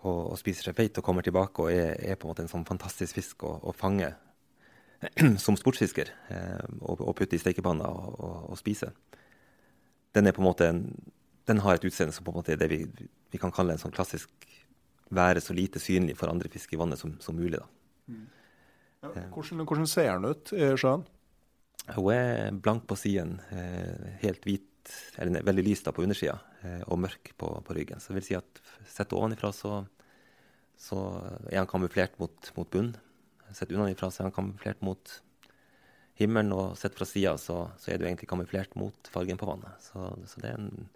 [0.03, 2.53] og, og, spiser seg feit og kommer tilbake og er, er, på en måte en
[2.53, 4.11] sånn fantastisk fisk å, å fange
[5.45, 8.93] som sportsfisker eh, og, og putte i stekepanna og, og, spise,
[10.13, 10.85] den en en,
[11.49, 12.85] den har et utseende som på en måte er det vi,
[13.33, 14.29] vi kan kalle en sånn klassisk
[15.13, 17.61] være så lite synlig for andre fisk i vannet som, som mulig.
[17.61, 17.69] da.
[18.13, 18.27] Mm.
[19.03, 21.03] Ja, hvordan, hvordan, ser den ut i sjøen?
[21.91, 27.01] Hun er blank på siden, eh, helt hvit, eller veldig lys på undersida, eh, og
[27.03, 27.99] mørk på, på, ryggen.
[27.99, 29.81] Så det vil si at sett ovenifra så,
[30.79, 31.01] så
[31.51, 32.95] er han kamuflert mot, mot bunnen.
[33.53, 35.19] Sett unnafra så er han kamuflert mot
[36.21, 39.83] himmelen, og sett fra sida så, så, er du egentlig kamuflert mot fargen på vannet.
[39.83, 40.89] Så, så det er en,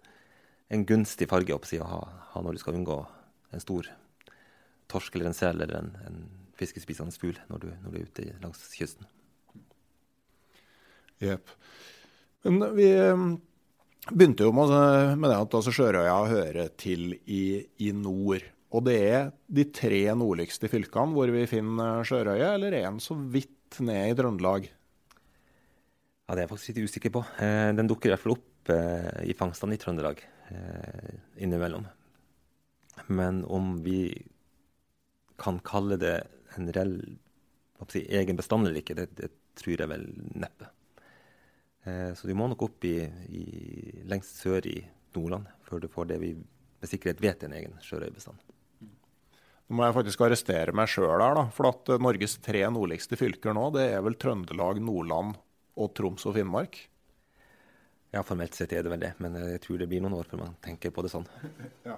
[0.73, 2.01] en, gunstig farge å ha,
[2.31, 3.01] ha, når du skal unngå
[3.51, 3.91] en stor
[4.91, 6.19] torsk eller en sel eller en, en
[6.57, 9.09] fiskespisende fugl når, når, du er ute langs kysten.
[11.21, 11.49] Jepp.
[12.45, 13.29] Men vi um,
[14.11, 14.71] begynte jo med,
[15.17, 18.45] med det at altså, sjørøya hører til i, i nord.
[18.75, 23.15] Og det er de tre nordligste fylkene hvor vi finner Sjørøya, eller er den så
[23.15, 24.67] vidt ned i Trøndelag?
[26.27, 27.23] Ja, Det er jeg faktisk litt usikker på.
[27.39, 30.19] Eh, den dukker i hvert fall opp eh, i fangstene i Trøndelag
[30.51, 31.87] eh, innimellom.
[33.07, 34.11] Men om vi
[35.39, 36.15] kan kalle det
[36.57, 36.97] en reell
[37.91, 40.05] si, egen bestand eller ikke, det, det, tror jeg vel
[40.37, 40.69] neppe.
[41.87, 42.97] Så du må nok opp i,
[43.31, 43.43] i,
[44.05, 44.75] lengst sør i
[45.15, 48.43] Nordland før du får det vi med sikkerhet vet er en egen sjørøybestand.
[49.67, 51.47] Nå må jeg faktisk arrestere meg sjøl her, da.
[51.55, 55.35] For at eh, Norges tre nordligste fylker nå, det er vel Trøndelag, Nordland
[55.77, 56.79] og Troms og Finnmark?
[58.15, 60.45] Ja, formelt sett er det vel det, men jeg tror det blir noen år før
[60.45, 61.27] man tenker på det sånn.
[61.87, 61.97] Ja.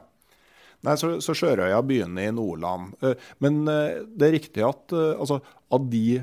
[0.87, 2.93] Nei, så, så Sjørøya begynner i Nordland.
[3.03, 5.41] Eh, men eh, det er riktig at altså,
[5.75, 6.21] av de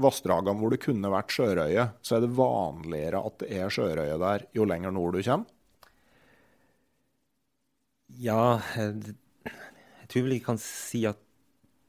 [0.00, 4.46] vassdragene hvor det kunne vært sjørøye, så er det vanligere at det er sjørøye der
[4.56, 5.48] jo lenger nord du kommer?
[8.20, 11.20] Ja, jeg tror vel jeg kan si at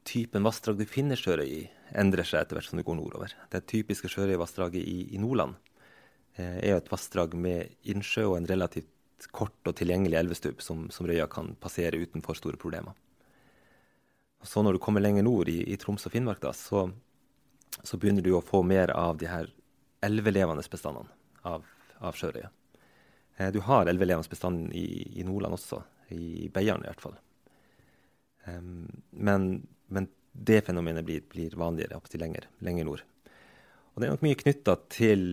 [0.06, 1.62] typen vassdrag du finner sjørøy i,
[1.98, 3.34] endrer seg etter hvert som du går nordover.
[3.52, 5.56] Det typiske sjørøyvassdraget i, i Nordland
[6.36, 8.90] eh, er jo et vassdrag med innsjø og en relativt
[9.30, 12.96] kort og tilgjengelig elvestubb som, som røya kan passere uten for store problemer.
[14.42, 16.88] Og så når du kommer lenger nord, i, i Troms og Finnmark, da, så,
[17.82, 19.52] så, begynner du å få mer av de her
[20.02, 21.12] elvelevende bestandene
[21.46, 21.62] av,
[22.02, 22.50] av sjørøye.
[23.38, 25.78] Eh, du har elvelevende bestand i, i Nordland også,
[26.10, 27.14] i Beiarn i hvert fall.
[28.42, 33.02] Men, men, det fenomenet blir, blir vanligere opp til lenger, lenger, nord.
[33.92, 35.26] Og det er nok mye knytta til,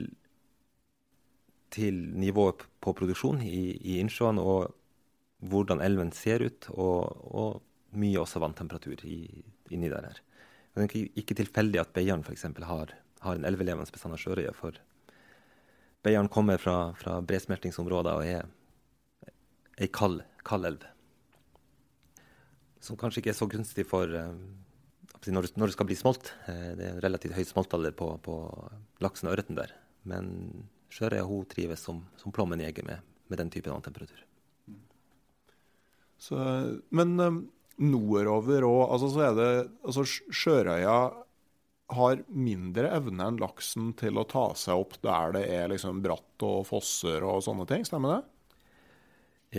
[1.74, 4.76] til nivået på produksjon i, i innsjøene og
[5.50, 9.22] hvordan elven ser ut, og, og mye også vanntemperatur i,
[9.72, 10.10] inni der.
[10.10, 10.20] her.
[10.76, 12.46] Det er ikke, tilfeldig at Beiarn f.eks.
[12.68, 14.52] Har, har en elvelevende bestand av sjørøye.
[14.58, 14.76] For
[16.04, 19.36] Beiarn kommer fra, fra bresmeltingsområder og er
[19.80, 20.84] ei kald, kald elv
[22.84, 24.34] som kanskje ikke er så gunstig for uh,
[25.28, 26.32] når, når, det, skal bli smolt.
[26.48, 28.36] Uh, det er en relativt høy smoltalder på, på
[29.04, 29.74] laksen og ørreten der.
[30.08, 30.30] Men
[30.94, 34.26] sjørøya hun trives som, som plommen jeger med, med, den typen vanntemperatur.
[36.20, 36.36] Så,
[36.92, 37.44] men um,
[37.80, 39.52] nordover òg, altså så er det
[39.88, 40.98] altså Sjørøya
[41.96, 46.46] har mindre evne enn laksen til å ta seg opp der det er liksom bratt
[46.46, 48.20] og fosser og sånne ting, stemmer det?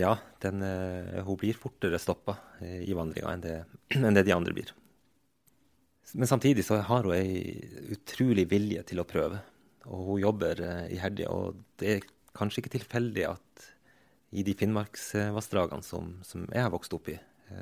[0.05, 0.13] Ja,
[0.45, 3.65] den, uh, hun blir fortere stoppa uh, i vandringa enn,
[3.97, 4.71] enn, det de andre blir.
[6.15, 7.57] Men samtidig så har hun ei
[7.95, 9.41] utrolig vilje til å prøve.
[9.89, 11.29] Og hun jobber uh, iherdig.
[11.31, 13.69] Og det er kanskje ikke tilfeldig at
[14.31, 17.17] i de Finnmarksvassdragene som, som, jeg har vokst opp i,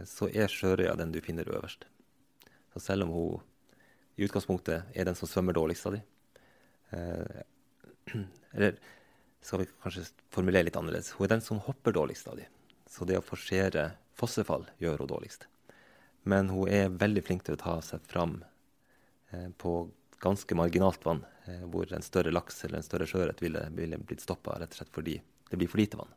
[0.05, 1.87] så er Sjørøya den du finner øverst.
[2.75, 3.39] Så selv om hun
[4.21, 6.03] i utgangspunktet er den som svømmer dårligst av de,
[8.53, 8.77] eller
[9.41, 10.05] skal vi kanskje
[10.35, 11.15] formulere litt annerledes.
[11.17, 12.47] Hun er den som hopper dårligst av de.
[12.89, 15.47] Så det å forsere fossefall gjør hun dårligst.
[16.29, 18.41] Men hun er veldig flink til å ta seg fram
[19.31, 19.75] eh, på
[20.19, 24.25] ganske marginalt vann, eh, hvor en større laks eller en større sjøørret ville, ville, blitt
[24.25, 25.19] stoppa rett og slett fordi
[25.51, 26.15] det blir for lite vann.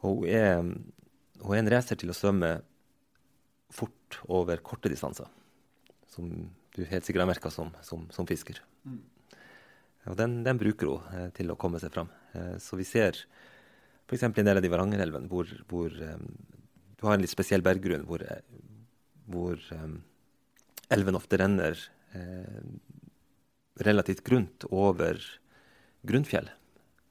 [0.00, 0.64] Hun er,
[1.42, 2.58] hun er en racer til å svømme
[3.70, 5.28] fort over korte distanser,
[6.10, 6.30] som
[6.74, 8.58] du helt sikkert har merka som, som, som, fisker.
[8.84, 9.00] Mm.
[10.10, 12.10] Og den, den bruker hun eh, til å komme seg fram.
[12.34, 13.18] Eh, så vi ser
[14.08, 14.26] f.eks.
[14.26, 18.24] en del av de Varangerelvene hvor, hvor du har en litt spesiell berggrunn hvor,
[19.30, 19.60] hvor
[20.90, 21.78] elven ofte renner
[22.16, 22.62] eh,
[23.80, 25.20] relativt grunt over
[26.02, 26.50] grunnfjell.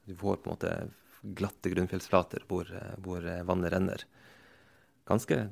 [0.04, 0.74] Du får på en måte
[1.22, 2.70] glatte grunnfjellsflater hvor,
[3.04, 4.04] hvor vannet renner
[5.08, 5.42] ganske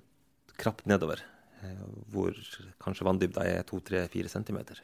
[0.59, 1.23] krapt nedover.
[1.63, 1.83] Eh,
[2.13, 2.37] hvor
[2.83, 4.83] kanskje vanndybda er to-tre-fire centimeter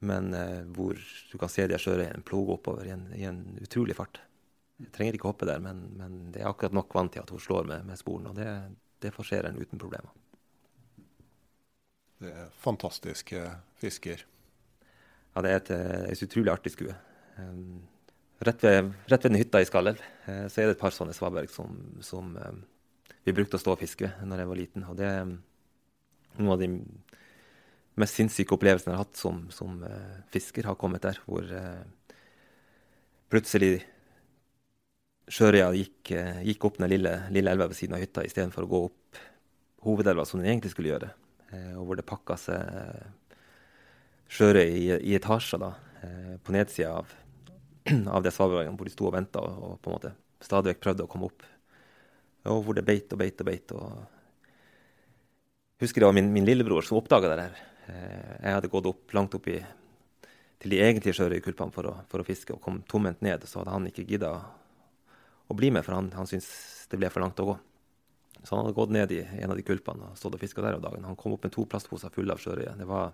[0.00, 0.98] men eh, hvor
[1.32, 4.22] du kan se de sjørøyene ploge oppover i en, i en, utrolig fart.
[4.80, 7.42] Jeg trenger ikke hoppe der, men, men, det er akkurat nok vann til at hun
[7.42, 8.30] slår med, med sporen.
[8.30, 8.48] Og det,
[9.04, 10.14] det forserer en uten problemer.
[12.20, 13.42] Det er fantastiske
[13.80, 14.26] fisker.
[15.32, 16.92] Ja, det er et, eh, et utrolig artig skue.
[17.38, 17.80] Um,
[18.44, 21.14] rett, ved, rett ved den hytta i Skallelv uh, så er det et par sånne
[21.16, 22.34] svaberg som, som
[23.24, 24.84] vi brukte å stå og fiske ved når jeg var liten.
[24.90, 26.68] Og det er noen av de
[28.00, 29.80] mest sinnssyke opplevelsene jeg har hatt som, som
[30.32, 31.18] fisker, har kommet der.
[31.24, 31.48] Hvor
[33.32, 33.80] plutselig
[35.30, 36.12] sjørøya gikk,
[36.46, 39.20] gikk, opp den lille, lille elva ved siden av hytta istedenfor å gå opp
[39.84, 41.10] hovedelva, som den egentlig skulle gjøre.
[41.50, 42.58] Og hvor det pakka seg
[44.30, 45.70] sjørøy i, i, etasjer da,
[46.44, 47.10] på nedsida av,
[48.14, 50.12] av det svaberget, hvor de sto og venta og, på en måte
[50.44, 51.44] stadig vekk prøvde å komme opp.
[52.50, 53.72] Og hvor det beit og beit og beit.
[53.76, 54.06] og
[55.80, 57.50] husker det var min, min lillebror som oppdaga det.
[57.88, 59.58] Eh, jeg hadde gått opp, langt opp i,
[60.60, 63.44] til de egentlige sjørøykulpene for, for, å fiske og kom tomhendt ned.
[63.48, 64.32] Så hadde han ikke gidda
[65.50, 67.58] å bli med, for han, han syntes det ble for langt å gå.
[68.44, 70.78] Så han hadde gått ned i en av de kulpene og stått og fiska der
[70.78, 71.04] om dagen.
[71.04, 72.72] Han kom opp med to plastposer fulle av sjørøye.
[72.78, 73.12] Det var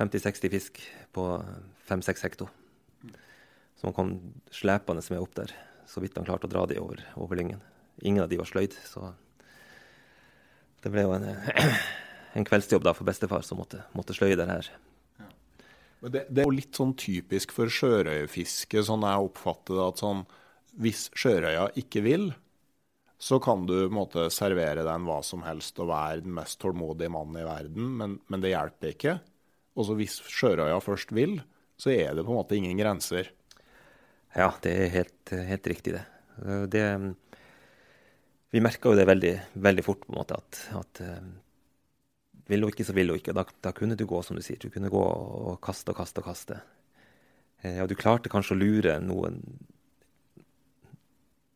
[0.00, 0.82] 50-60 fisk
[1.16, 1.26] på
[1.88, 2.48] 5-6 hekto.
[3.80, 4.14] Så han kom
[4.52, 5.54] slepende med opp der,
[5.88, 7.64] så vidt han klarte å dra de over, over lyngen.
[8.02, 9.14] Ingen av de var sløyd, så
[10.82, 11.28] det ble jo en
[12.32, 14.68] en kveldsjobb da for bestefar som måtte, måtte sløye det her.
[15.20, 15.28] Ja.
[16.08, 20.24] Det, det, er jo litt sånn typisk for sjørøyefiske, sånn jeg oppfatter det, at sånn,
[20.82, 22.30] hvis sjørøya ikke vil,
[23.22, 27.38] så kan du måte, servere den hva som helst og være den mest tålmodige mannen
[27.38, 29.14] i verden, men, men det hjelper ikke.
[29.78, 31.36] Og så hvis sjørøya først vil,
[31.78, 33.30] så er det på en måte ingen grenser.
[34.34, 36.02] Ja, det er helt, helt riktig, det.
[36.74, 36.84] det.
[38.50, 41.02] Vi merka jo det veldig, veldig, fort, på en måte, at, at
[42.50, 43.36] vil hun ikke, så vil hun ikke.
[43.38, 44.58] Da, da, kunne du gå, som du sier.
[44.58, 46.58] Du kunne gå og kaste og kaste og kaste.
[47.62, 49.44] Ja, og du klarte kanskje å lure noen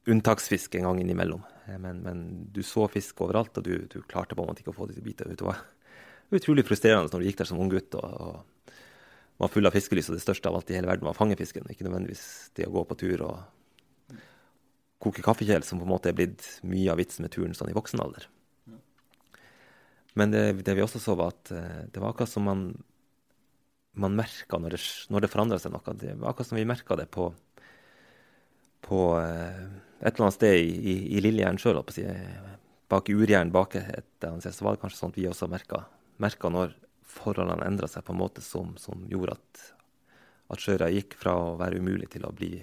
[0.07, 1.43] unntaksfisk en gang innimellom.
[1.67, 4.75] Eh, men, men, du så fisk overalt, og du, du, klarte på en måte ikke
[4.75, 5.29] å få de til å bite.
[5.33, 5.63] Det var
[6.37, 8.67] utrolig frustrerende når du gikk der som unggutt og, og
[9.37, 11.37] var full av fiskelys, og det største av alt i hele verden var å fange
[11.39, 11.67] fisken.
[11.69, 12.25] Ikke nødvendigvis
[12.57, 14.17] det å gå på tur og
[15.03, 17.77] koke kaffekjel, som på en måte er blitt mye av vitsen med turen sånn i
[17.77, 18.31] voksen alder.
[20.17, 22.63] Men det, det, vi også så, var at eh, det var akkurat som man,
[24.01, 24.81] man merka når det,
[25.13, 25.97] når det forandra seg noe.
[26.01, 27.27] Det var akkurat som vi merka det på,
[28.89, 29.67] på eh,
[30.01, 31.81] et eller annet sted i, i, i Lillejern sjøl,
[32.91, 35.87] bak urjern bak et annet sted, så var det kanskje sånn at vi også merka,
[36.53, 36.77] når
[37.17, 39.63] forholdene endra seg på en måte som, som gjorde at,
[40.53, 42.59] at sjøra gikk fra å være umulig til å bli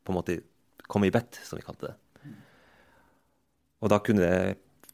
[0.00, 0.40] på en måte
[0.90, 1.96] komme i bedt, som vi kalte det.
[3.80, 4.30] Og da kunne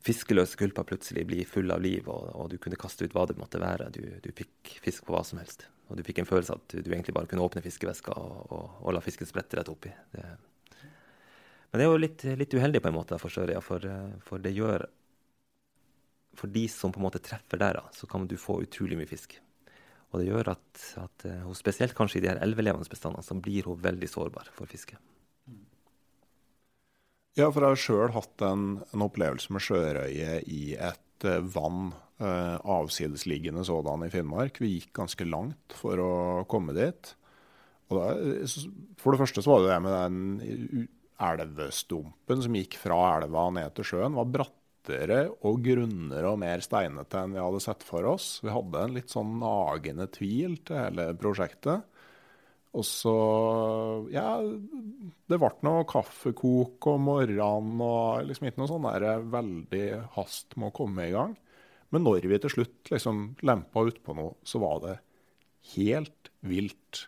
[0.07, 3.38] fiskeløse kulper plutselig bli full av liv, og, og, du kunne kaste ut hva det
[3.40, 3.88] måtte være.
[3.95, 5.66] Du, du, fikk fisk på hva som helst.
[5.90, 8.77] Og du fikk en følelse at du, du egentlig bare kunne åpne fiskeveska og, og,
[8.85, 9.90] og la fisken sprette rett oppi.
[10.14, 10.27] Det.
[11.77, 13.83] Men det er jo litt, litt, uheldig på en måte for Sørøya, for,
[14.25, 14.87] for, det gjør
[16.41, 19.37] For de som på en måte treffer der, så kan du få utrolig mye fisk.
[20.09, 23.37] Og det gjør at, at hun eh, spesielt kanskje i de her elvelevende bestandene, så
[23.37, 24.97] blir hun veldig sårbar for fiske.
[27.37, 31.91] Ja, for jeg har sjøl hatt en, en, opplevelse med sjørøye i et uh, vann,
[32.25, 34.65] eh, avsidesliggende sådan i Finnmark.
[34.65, 36.12] Vi gikk ganske langt for å
[36.49, 37.12] komme dit.
[37.93, 38.12] Og da,
[38.97, 43.74] for det første så var det det med den elvestumpen som gikk fra elva ned
[43.76, 48.37] til sjøen, var brattere og grunnere og mer steinete enn vi hadde sett for oss.
[48.44, 51.87] Vi hadde en litt sånn nagende tvil til hele prosjektet.
[52.76, 53.16] Og så
[54.12, 59.87] Ja, det ble noe kaffekok om morgenen og liksom ikke noe sånn der veldig
[60.18, 61.35] hast med å komme i gang.
[61.94, 64.96] Men når vi til slutt liksom lempa utpå noe, så var det
[65.74, 67.07] helt vilt.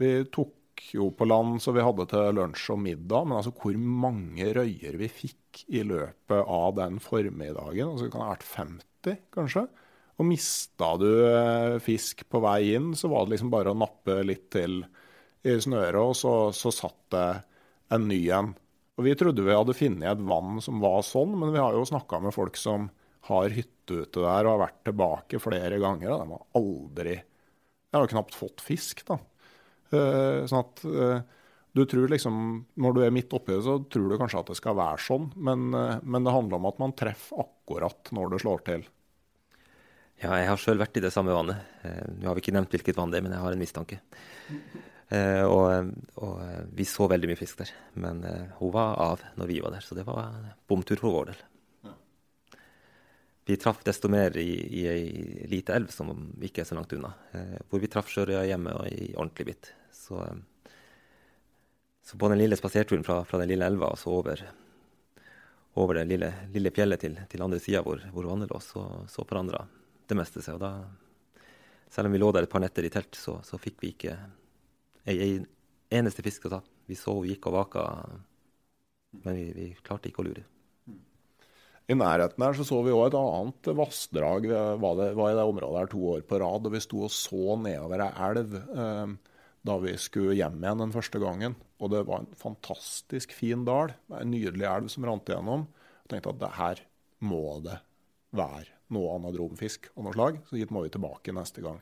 [0.00, 0.52] Vi tok
[0.94, 4.98] jo på land så vi hadde til lunsj og middag, men altså hvor mange røyer
[5.00, 7.92] vi fikk i løpet av den formiddagen.
[7.92, 9.66] altså Det kan ha vært 50, kanskje.
[10.16, 14.22] Og mista du eh, fisk på vei inn, så var det liksom bare å nappe
[14.24, 14.80] litt til
[15.46, 17.26] i snøret, og så, så satt det
[17.94, 18.54] en ny en.
[18.96, 21.84] Og Vi trodde vi hadde funnet et vann som var sånn, men vi har jo
[21.86, 22.88] snakka med folk som
[23.28, 26.14] har hytte ute der og har vært tilbake flere ganger.
[26.14, 29.18] og De har aldri De har jo knapt fått fisk, da.
[29.92, 31.20] Uh, sånn at uh,
[31.76, 32.36] du tror liksom,
[32.82, 35.28] Når du er midt oppi det, så tror du kanskje at det skal være sånn,
[35.36, 38.86] men, uh, men det handler om at man treffer akkurat når det slår til.
[40.22, 41.60] Ja, jeg har sjøl vært i det samme vannet.
[42.16, 43.98] Nå har vi ikke nevnt hvilket vann det er, men jeg har en mistanke.
[45.08, 46.38] Eh, og, og,
[46.74, 47.72] vi så veldig mye fisk der.
[48.02, 50.34] Men eh, hun var av når vi var der, så det var
[50.68, 51.44] bomtur for vår del.
[53.46, 56.10] Vi traff desto mer i, i ei lite elv som
[56.42, 59.68] ikke er så langt unna, eh, hvor vi traff sjørøya hjemme og i ordentlig bitt.
[59.94, 60.18] Så,
[62.02, 64.42] så, på den lille spaserturen fra, fra den lille elva og så over,
[65.78, 69.26] over det lille, lille fjellet til, til andre sida hvor, hvor vannet lå, så, så
[69.28, 69.62] forandra
[70.10, 70.58] det meste seg.
[70.58, 70.72] Og da,
[71.92, 74.16] selv om vi lå der et par netter i telt, så, så fikk vi ikke
[75.06, 75.36] ei,
[75.94, 76.62] eneste fisk å ta.
[76.90, 77.86] Vi så hun gikk og vaka,
[79.22, 80.42] men vi, vi, klarte ikke å lure.
[81.86, 84.48] I nærheten her så, så vi òg et annet vassdrag.
[84.50, 86.66] Vi var, det, var, i det området her to år på rad.
[86.66, 89.12] og Vi sto og så nedover ei elv eh,
[89.66, 91.54] da vi skulle hjem igjen den første gangen.
[91.78, 93.94] Og det var en fantastisk fin dal.
[94.10, 95.68] En nydelig elv som rant igjennom.
[96.04, 96.82] Jeg tenkte at det her
[97.26, 97.78] må det
[98.36, 100.40] være noe anadromfisk av noe slag.
[100.50, 101.78] Så hit må vi tilbake neste gang.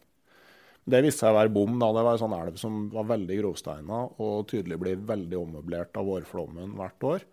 [0.85, 1.79] Det viste seg å være bom.
[1.81, 5.97] da, Det var en sånn elv som var veldig grovsteina og tydelig blir veldig ommøblert
[5.97, 7.25] av vårflommen hvert år.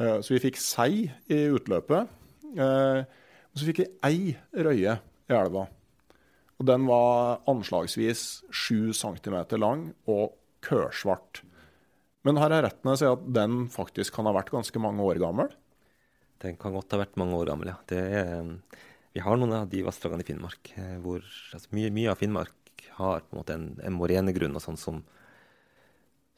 [0.00, 2.08] Eh, så vi fikk sei i utløpet.
[2.56, 3.02] Eh,
[3.50, 5.66] og så fikk vi ei røye i elva.
[6.60, 11.42] Og Den var anslagsvis 7 cm lang og kørsvart.
[12.24, 15.20] Men her er når å si at den faktisk kan ha vært ganske mange år
[15.22, 15.48] gammel?
[16.40, 17.78] Den kan godt ha vært mange år gammel, ja.
[17.96, 18.44] Er,
[19.12, 22.84] vi har noen av de vassdragene i Finnmark eh, hvor altså mye, mye, av Finnmark
[22.96, 25.00] har på en måte en, en morenegrunn og sånn som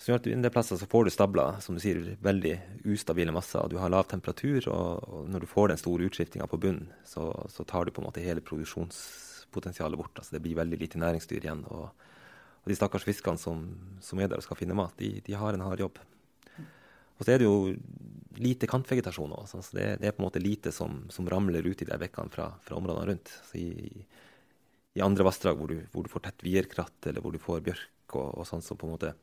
[0.02, 2.56] som gjør at du, del plasser så får du stabler som du sier, veldig
[2.90, 3.68] ustabile masser.
[3.70, 7.28] Du har lav temperatur, og, og når du får den store utskiftinga på bunnen, så,
[7.52, 10.18] så, tar du på en måte hele produksjonspotensialet bort.
[10.18, 11.62] altså Det blir veldig lite næringsdyr igjen.
[11.70, 12.10] Og,
[12.64, 13.62] og de stakkars fiskene som,
[14.02, 16.02] som, er der og skal finne mat, de, de har en hard jobb.
[16.58, 17.70] Og så er det jo
[18.42, 19.46] lite kantvegetasjon òg.
[19.46, 22.34] Så det, det, er på en måte lite som, som ramler ut i de bekkene
[22.34, 23.36] fra, fra områdene rundt.
[23.54, 23.70] I,
[24.98, 28.40] i andre vassdrag hvor, hvor, du får tett vierkratt, eller hvor du får bjørk og,
[28.42, 29.14] og sånn som på en måte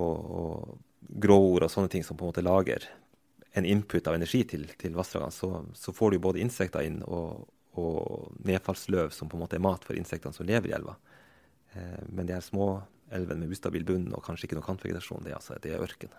[0.00, 2.86] Og, og gråord og sånne ting som på en måte lager
[3.58, 7.48] en input av energi til, til vassdragene, så, så, får du både insekter inn og,
[7.80, 10.94] og nedfallsløv som på en måte er mat for insektene som lever i elva.
[11.74, 12.76] Eh, men de her små
[13.10, 16.14] elvene med ustabil bunn og kanskje ikke noe kantvegetasjon, det, altså, det er ørken.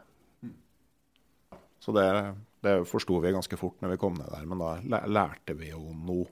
[1.82, 2.06] Så det,
[2.62, 5.80] det forsto vi ganske fort når vi kom ned der, men da lærte vi jo
[5.98, 6.28] noe.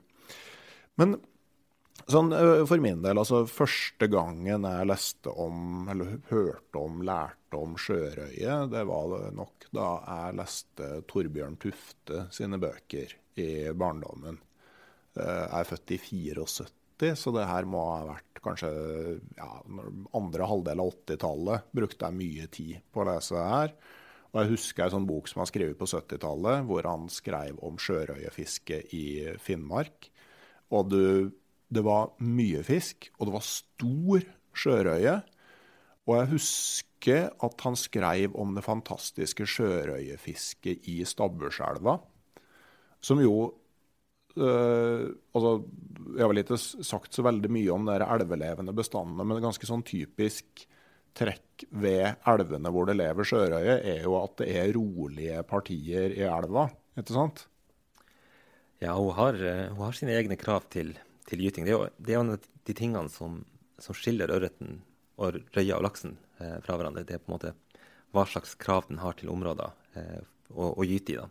[0.99, 1.15] Men
[2.07, 2.31] sånn,
[2.69, 8.57] for min del, altså første gangen jeg leste om, eller hørte om, lærte om sjørøye,
[8.71, 14.39] det var det nok da jeg leste Torbjørn Tufte sine bøker i barndommen.
[15.19, 18.69] Jeg er født i 74, så det her må ha vært kanskje
[19.37, 19.49] ja,
[20.15, 21.71] andre halvdel av 80-tallet.
[21.75, 23.73] Brukte jeg mye tid på å lese det her.
[24.29, 27.79] Og jeg husker en sånn bok som han skrev på 70-tallet, hvor han skrev om
[27.81, 29.05] sjørøyefiske i
[29.41, 30.11] Finnmark.
[30.75, 31.05] Og det,
[31.69, 34.25] det, var mye fisk, og det var stor
[34.57, 35.15] sjørøye.
[36.09, 41.99] Og jeg husker at han skrev om det fantastiske sjørøyefisket i Stabburselva,
[42.99, 43.35] som jo
[44.35, 45.51] øh, altså,
[46.15, 49.85] Jeg har vel ikke sagt så veldig mye om de elvelevende bestandene, men ganske sånn
[49.87, 50.65] typisk
[51.17, 56.25] trekk ved elvene hvor det lever sjørøye, er jo at det er rolige partier i
[56.25, 56.69] elva.
[56.97, 57.45] ikke sant?
[58.79, 60.93] Ja, hun har, eh, hun har sine egne krav til,
[61.29, 61.67] til gyting.
[61.67, 62.37] Det er, jo, det er jo
[62.69, 63.39] de tingene som,
[63.81, 64.81] som skiller ørreten
[65.19, 67.05] og røya og laksen eh, fra hverandre.
[67.07, 67.55] Det er på en måte
[68.15, 71.19] hva slags krav den har til områder eh, å, å, gyte i.
[71.19, 71.27] da.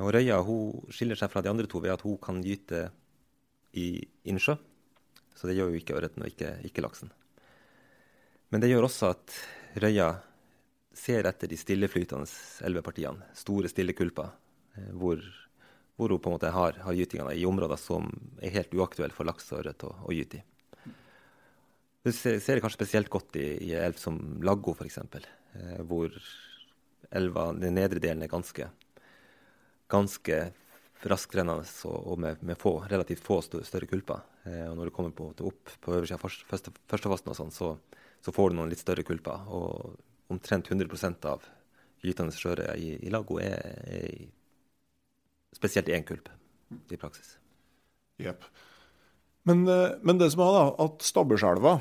[0.00, 2.88] Og Røya hun skiller seg fra de andre to ved at hun kan gyte
[3.76, 3.92] i
[4.28, 4.56] innsjø.
[5.36, 7.12] Så det gjør jo ikke ørreten og ikke, ikke laksen.
[8.50, 9.36] Men det gjør også at
[9.80, 10.10] røya
[10.96, 12.26] ser etter de stilleflytende
[12.66, 14.32] elvepartiene, store stillekulper,
[14.76, 15.22] eh, hvor,
[16.00, 18.08] hvor, hun på en måte har, har gytingene i områder som
[18.40, 20.44] er helt uaktuelle for laks og ørret å, gyte i.
[22.00, 26.16] Du ser, ser, det kanskje spesielt godt i, i elv som Laggo f.eks., eh, hvor
[27.12, 28.70] elva, den nedre delen er ganske,
[29.92, 30.40] ganske
[31.10, 34.24] raskrennende og, og med, med få, relativt få større kulper.
[34.48, 37.74] Eh, og når du kommer på, opp på øversida av første, førstefossen, og sånn, så
[38.20, 39.48] så får du noen litt større kulper.
[39.48, 39.96] Og
[40.32, 41.46] omtrent 100% av
[42.04, 44.28] gytende sjøørret i, i Laggo er, er
[45.56, 46.28] spesielt én kulp
[46.90, 47.36] i praksis.
[48.20, 48.44] Jepp.
[49.48, 51.78] Men, eh, men, det som er, da, at Stabburselva,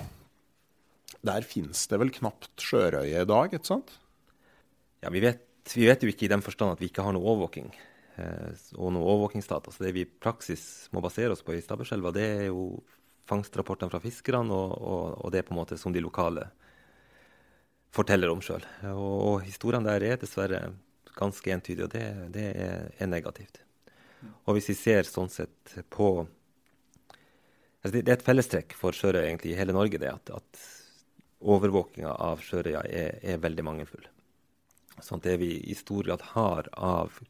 [1.26, 3.98] der finnes det vel knapt sjørøye i dag, ikke sant?
[5.04, 5.44] Ja, vi vet,
[5.76, 7.68] vi vet, jo ikke i den forstand at vi ikke har noe overvåking
[8.20, 9.74] eh, og noe overvåkingsdata.
[9.76, 10.64] Så det vi i praksis
[10.96, 12.80] må basere oss på i Stabburselva, det er jo
[13.30, 16.48] fangstrapportene fra fiskerne, og, og, og, det på en måte som de lokale
[17.94, 18.64] forteller om sjøl.
[18.94, 20.70] Og, og historiene der er dessverre
[21.20, 22.04] ganske entydig, og det,
[22.36, 23.62] det er, er, negativt.
[24.48, 29.28] Og hvis vi ser sånn sett på altså det, det, er et fellestrekk for sjørøya
[29.28, 30.64] egentlig i hele Norge, det at, at
[31.40, 34.08] overvåkinga av sjørøya er, er, veldig mangelfull.
[35.00, 37.22] Sånn at det vi i stor grad har av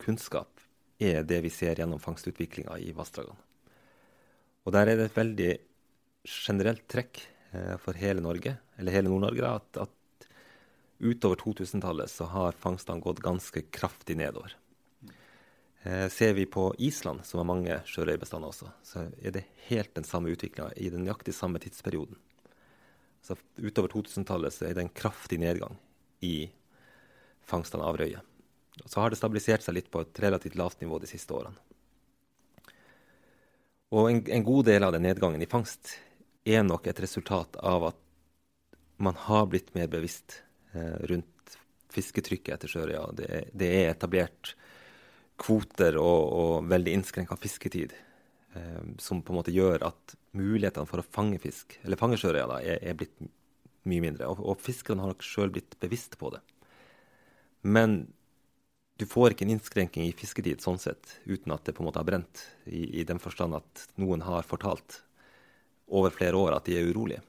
[0.00, 0.48] kunnskap,
[1.02, 3.40] er det vi ser gjennom fangstutviklinga i vassdragene.
[4.62, 5.52] Og der er det et veldig
[6.22, 7.18] generelt trekk
[7.52, 9.98] eh, for hele Norge, eller hele Nord-Norge, at, at,
[11.02, 14.54] utover 2000-tallet så har fangstene gått ganske kraftig nedover.
[15.82, 20.06] Eh, ser vi på Island, som har mange sjørøyerbestander også, så er det helt den
[20.06, 22.20] samme utviklinga i den nøyaktig samme tidsperioden.
[23.22, 25.74] Så utover 2000-tallet så er det en kraftig nedgang
[26.22, 26.52] i
[27.42, 28.22] fangstene av røye.
[28.86, 31.58] Så har det stabilisert seg litt på et relativt lavt nivå de siste årene.
[33.92, 35.96] Og en, en, god del av den nedgangen i fangst
[36.48, 37.98] er nok et resultat av at
[39.02, 40.38] man har blitt mer bevisst
[40.72, 41.56] rundt
[41.92, 43.04] fisketrykket etter Sørøya.
[43.16, 44.54] Det, det, er etablert
[45.40, 47.94] kvoter og, og veldig innskrenka fisketid
[48.56, 52.46] eh, som på en måte gjør at mulighetene for å fange fisk, eller fange sjøørja,
[52.62, 53.16] er, er, blitt
[53.88, 54.30] mye mindre.
[54.32, 56.42] Og, og fiskerne har nok sjøl blitt bevisst på det.
[57.62, 58.04] Men
[59.00, 62.00] du får ikke en innskrenking i fisketid sånn sett, uten at det på en måte
[62.00, 65.02] har brent, i, i den forstand at noen har fortalt
[65.92, 67.24] over flere år at de er urolige.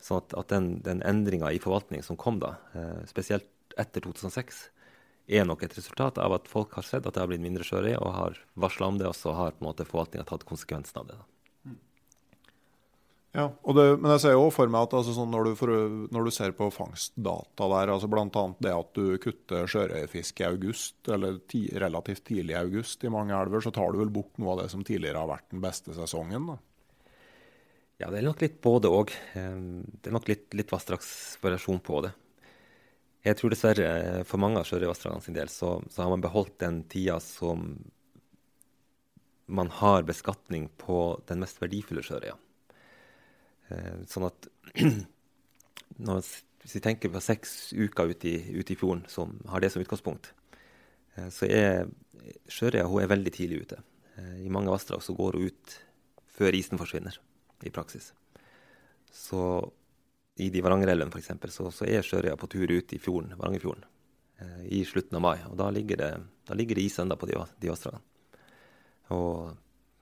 [0.00, 3.48] Sånn at, at den, den endringa i forvaltning som kom da, eh, spesielt
[3.80, 4.62] etter 2006,
[5.30, 8.00] er nok et resultat av at folk har sett at det har blitt mindre sjøørret,
[8.00, 11.10] og har varsla om det, og så har på en måte forvaltninga tatt konsekvensen av
[11.10, 11.18] det.
[11.20, 11.28] da.
[13.30, 15.70] Ja, det, men jeg ser jo for meg at altså, sånn når, du for,
[16.10, 18.26] når, du ser på fangstdata der, altså bl.a.
[18.58, 23.36] det at du kutter sjørøyefisk i august, eller ti, relativt tidlig i august i mange
[23.36, 25.94] elver, så tar du vel bort noe av det som tidligere har vært den beste
[25.94, 26.50] sesongen?
[26.50, 26.58] da?
[28.00, 29.12] Ja, det er nok litt både òg.
[29.34, 32.14] Det er nok litt, litt vassdragsvariasjon på det.
[33.26, 33.88] Jeg tror dessverre
[34.24, 37.74] for mange av sjørøvervassdragene sin del så, så, har man beholdt den tida som
[39.52, 42.38] man har beskatning på den mest verdifulle sjørøya.
[43.68, 44.48] Eh, sånn at
[46.06, 46.24] når,
[46.62, 49.84] hvis vi tenker på seks uker ute i, ut i fjorden som har det som
[49.84, 50.32] utgangspunkt,
[51.18, 51.90] eh, så er
[52.48, 53.82] sjørøya veldig tidlig ute.
[54.16, 55.80] Eh, I mange vassdrag så går hun ut
[56.40, 57.20] før isen forsvinner,
[57.66, 58.12] i praksis.
[59.12, 59.42] Så
[60.40, 61.32] i de Varangerelven f.eks.
[61.54, 63.84] Så, så er sjørøya på tur ut i fjorden, Varangerfjorden
[64.40, 65.36] eh, i slutten av mai.
[65.50, 66.12] Og da ligger det,
[66.48, 68.04] da ligger det is ennå på de, de vassdragene.
[69.10, 69.50] Og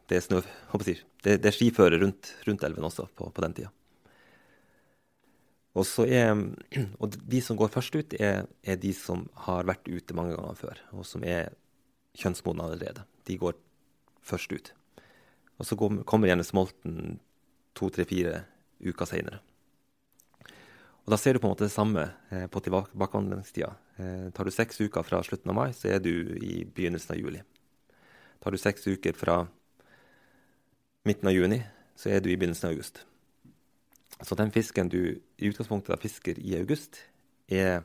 [0.09, 0.42] det er snø,
[0.86, 3.72] jeg, det, det, er skiføre rundt, rundt, elven også på, på den tida.
[5.78, 6.32] Og, er,
[7.02, 10.59] og de som går først ut, er, er, de som har vært ute mange ganger
[10.59, 11.52] før, og som er
[12.18, 13.04] kjønnsmodne allerede.
[13.28, 13.59] De går
[14.26, 14.72] først ut.
[15.59, 17.18] Og så kommer gjerne smolten
[17.76, 18.42] to, tre, fire
[18.84, 19.42] uker seinere.
[21.08, 23.70] Og Da ser du på en måte det samme eh, på tilbakevandringstida.
[23.96, 27.20] Eh, tar du seks uker fra slutten av mai, så er du i begynnelsen av
[27.22, 27.40] juli.
[28.44, 29.38] Tar du seks uker fra
[31.08, 31.62] midten av juni,
[31.96, 33.00] så er du i begynnelsen av august.
[34.20, 37.00] Så den fisken du i utgangspunktet fisker i august,
[37.48, 37.80] er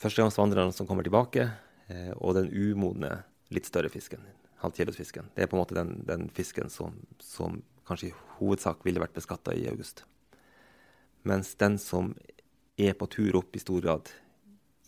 [0.00, 1.48] førstegangsvandrerne som kommer tilbake,
[1.88, 4.22] eh, og den umodne, litt større fisken.
[4.60, 5.32] Halvkilosfisken.
[5.34, 9.16] Det er på en måte den, den fisken som, som, kanskje i hovedsak ville vært
[9.16, 10.04] beskatta i august.
[11.28, 12.14] Mens den som
[12.80, 14.10] er på tur opp i stor grad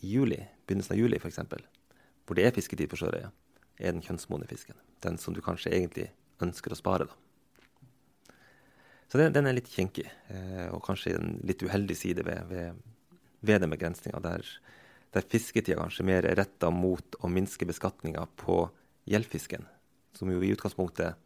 [0.01, 1.41] i juli, begynnelsen av juli f.eks.,
[2.23, 3.29] hvor det er fisketid på sjørøya,
[3.77, 4.77] er den kjønnsmodne fisken.
[5.03, 6.07] Den som du kanskje egentlig
[6.43, 7.09] ønsker å spare.
[7.09, 8.33] da.
[9.11, 12.79] Så den, den er litt kinkig, eh, og kanskje en litt uheldig side ved, ved,
[13.45, 14.47] ved den begrensninga, der,
[15.13, 18.63] der fisketida kanskje mer er retta mot å minske beskatninga på
[19.11, 19.67] gjeldfisken,
[20.17, 21.19] som jo i utgangspunktet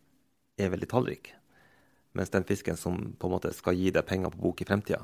[0.57, 1.32] er veldig tallrik.
[2.18, 5.03] Mens den fisken som på en måte skal gi deg penger på bok i fremtida,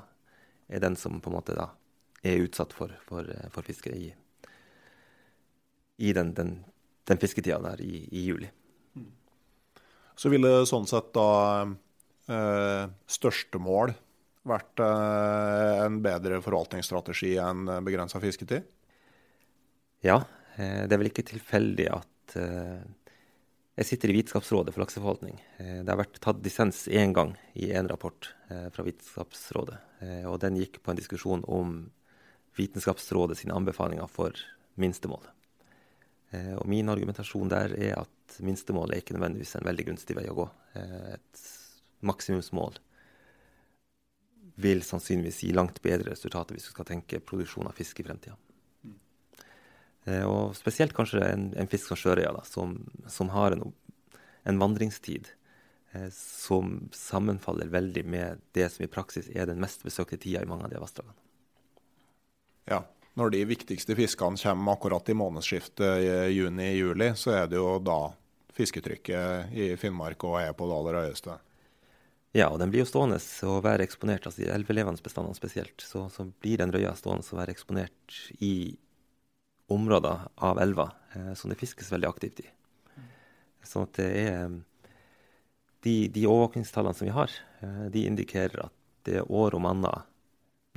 [0.68, 1.68] er den som på en måte da
[2.26, 4.08] er utsatt for, for, for fiske i,
[6.02, 6.56] i den, den,
[7.06, 8.50] den fisketida der i, i juli.
[10.18, 11.30] Så ville sånn sett da
[12.32, 13.94] eh, største mål
[14.50, 18.66] vært eh, en bedre forvaltningsstrategi enn begrensa fisketid?
[20.06, 20.22] Ja,
[20.58, 22.82] eh, det er vel ikke tilfeldig at eh,
[23.80, 25.40] jeg sitter i Vitenskapsrådet for lakseforvaltning.
[25.58, 29.80] Eh, det har vært tatt dissens én gang i en rapport eh, fra Vitenskapsrådet.
[30.28, 31.78] Og den gikk på en diskusjon om
[32.60, 34.36] Vitenskapsrådet sine anbefalinger for
[34.76, 35.30] minstemål.
[36.34, 40.38] Og min argumentasjon der er at minstemål er ikke nødvendigvis en veldig gunstig vei å
[40.38, 40.48] gå.
[40.80, 41.44] Eh, et
[42.06, 42.80] maksimumsmål
[44.64, 48.38] vil sannsynligvis gi langt bedre resultater hvis du skal tenke produksjon av fisk i fremtida.
[50.06, 50.26] Mm.
[50.28, 52.76] Og spesielt kanskje en, en fisk som sjørøya, som,
[53.08, 53.70] som, har en,
[54.44, 55.30] en vandringstid
[55.94, 60.50] eh, som sammenfaller veldig med det som i praksis er den mest besøkte tida i
[60.50, 61.16] mange av de vassdragene.
[62.72, 62.84] Ja,
[63.20, 68.14] når de viktigste fiskene kommer akkurat i månedsskiftet juni-juli, så er det jo da
[68.54, 71.36] fisketrykket i Finnmark og er på det aller høyeste.
[72.34, 75.84] Ja, og den blir jo stående og være eksponert, altså i elvelevende bestandene spesielt.
[75.86, 78.74] Så, så, blir den røya stående og være eksponert i
[79.72, 82.48] områder av elva eh, som det fiskes veldig aktivt i.
[83.64, 84.62] Sånn at det er
[85.84, 90.08] De, de overvåkningstallene som vi har, eh, de indikerer at det er år om annet,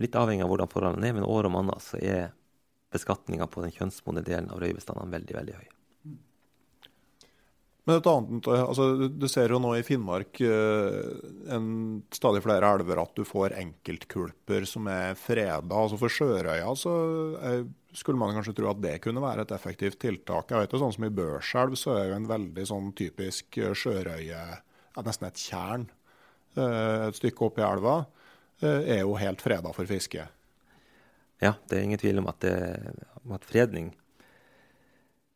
[0.02, 2.32] litt avhengig av hvordan forholdene er, men år om annet så er
[2.90, 5.68] beskatninga på den kjønnsmodne delen av røybestandene veldig, veldig høy.
[7.86, 11.10] Men et annet, altså, Du ser jo nå i Finnmark eh,
[11.54, 11.68] en
[12.14, 15.70] stadig flere elver at du får enkeltkulper som er freda.
[15.70, 16.94] Altså for Sjørøya så
[17.96, 20.50] skulle man kanskje tro at det kunne være et effektivt tiltak.
[20.50, 24.42] Jeg vet jo sånn som I Børselv så er jo en veldig sånn typisk sjørøye,
[25.06, 25.86] nesten et tjern,
[26.56, 27.96] eh, et stykke opp i elva,
[28.60, 30.28] eh, er jo helt freda for fiske.
[31.40, 32.56] Ja, det er ingen tvil om at, det,
[33.24, 33.94] om at fredning,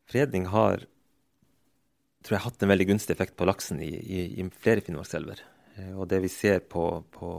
[0.09, 0.85] fredning har
[2.21, 5.37] tror jeg har hatt en veldig gunstig effekt på laksen i, i, i flere finnmarkselver.
[5.77, 7.29] Eh, og det vi ser på, på,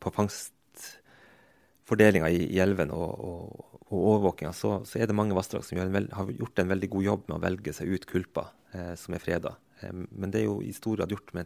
[0.00, 3.40] på fangstfordelinga i, i, elven og, og,
[3.88, 7.04] og overvåkinga, så, så, er det mange vassdrag som veld, har gjort en veldig god
[7.10, 8.46] jobb med å velge seg ut kulper
[8.76, 9.52] eh, som er freda.
[9.82, 11.44] Eh, men det er jo i stor grad gjort med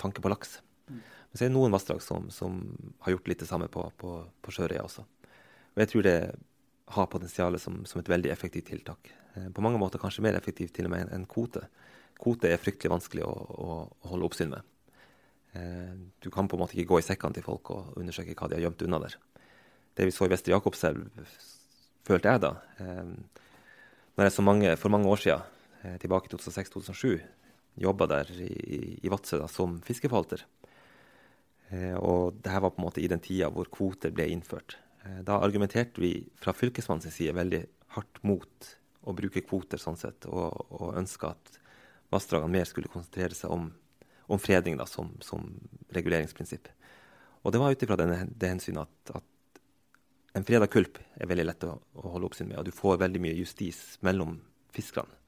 [0.00, 0.50] tanke på laks.
[0.90, 1.00] Mm.
[1.00, 2.50] Men så er det noen vassdrag som, som,
[3.06, 4.10] har gjort litt det samme på, på,
[4.44, 5.02] på Sjørøya også.
[5.74, 6.18] Og jeg tror det
[6.94, 9.12] har potensial som, som et veldig effektivt tiltak.
[9.34, 11.66] Eh, på mange måter kanskje mer effektivt til og med enn kvote.
[12.20, 13.76] Kvote er fryktelig vanskelig å, å,
[14.10, 14.72] holde oppsyn med.
[15.58, 18.50] Eh, du kan på en måte ikke gå i sekkene til folk og undersøke hva
[18.50, 19.18] de har gjemt unna der.
[19.94, 21.06] Det vi så i Vestre Jakobselv,
[22.06, 23.14] følte jeg da, eh,
[24.14, 25.50] når jeg mange, for mange år siden,
[26.00, 27.18] tilbake i 2006-2007,
[27.82, 30.46] jobba der i, i Vadsø som fiskeforvalter.
[31.98, 34.78] Og det her var på en måte i den tida hvor kvoter ble innført.
[35.26, 37.60] Da argumenterte vi fra fylkesmannens side veldig
[37.96, 38.68] hardt mot
[39.04, 41.58] å bruke kvoter sånn sett, og, og ønska at
[42.14, 43.68] vassdragene mer skulle konsentrere seg om
[44.26, 45.44] om fredning da, som, som,
[45.94, 46.68] reguleringsprinsipp.
[47.44, 49.60] Og det var ut ifra det hensynet at, at
[50.34, 53.20] en freda kulp er veldig lett å, å, holde oppsyn med, og du får veldig
[53.22, 54.38] mye justis mellom
[54.74, 55.20] fiskerne.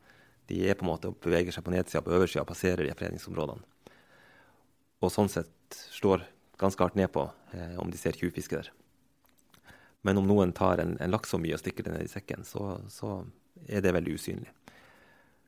[0.46, 2.94] De er på en måte beveger seg på nedsida og på øversida og passerer de
[2.96, 3.92] fredningsområdene.
[5.02, 6.24] Og sånn sett slår
[6.58, 8.70] ganske hardt ned på eh, om de ser tjuvfiske der.
[10.06, 12.46] Men om noen tar en, en laks for mye og stikker det ned i sekken,
[12.46, 13.18] så, så
[13.66, 14.52] er det veldig usynlig.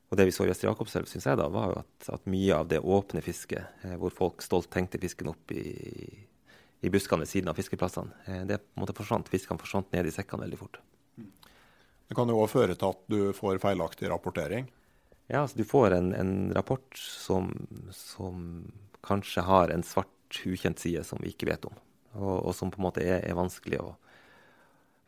[0.09, 2.55] Og det vi så i Østre Jakobselv, syns jeg, da, var jo at, at, mye
[2.55, 5.69] av det åpne fisket, eh, hvor folk stolt tenkte fisken opp i,
[6.81, 9.29] i buskene ved siden av fiskeplassene, eh, det på en måte forsvant.
[9.29, 10.81] Fiskene forsvant ned i sekkene veldig fort.
[12.09, 14.65] Det kan jo òg føre til at du får feilaktig rapportering?
[15.29, 17.51] Ja, altså du får en, en rapport som,
[17.93, 18.63] som,
[19.05, 20.09] kanskje har en svart,
[20.45, 21.77] ukjent side som vi ikke vet om.
[22.17, 23.93] Og, og som på en måte er, er vanskelig, å,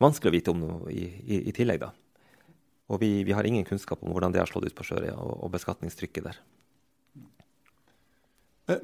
[0.02, 1.92] vanskelig, å, vite om noe i, i, i tillegg, da.
[2.92, 5.38] Og vi, vi, har ingen kunnskap om hvordan det har slått ut på Sjørøya, og,
[5.46, 6.42] og beskatningstrykket der.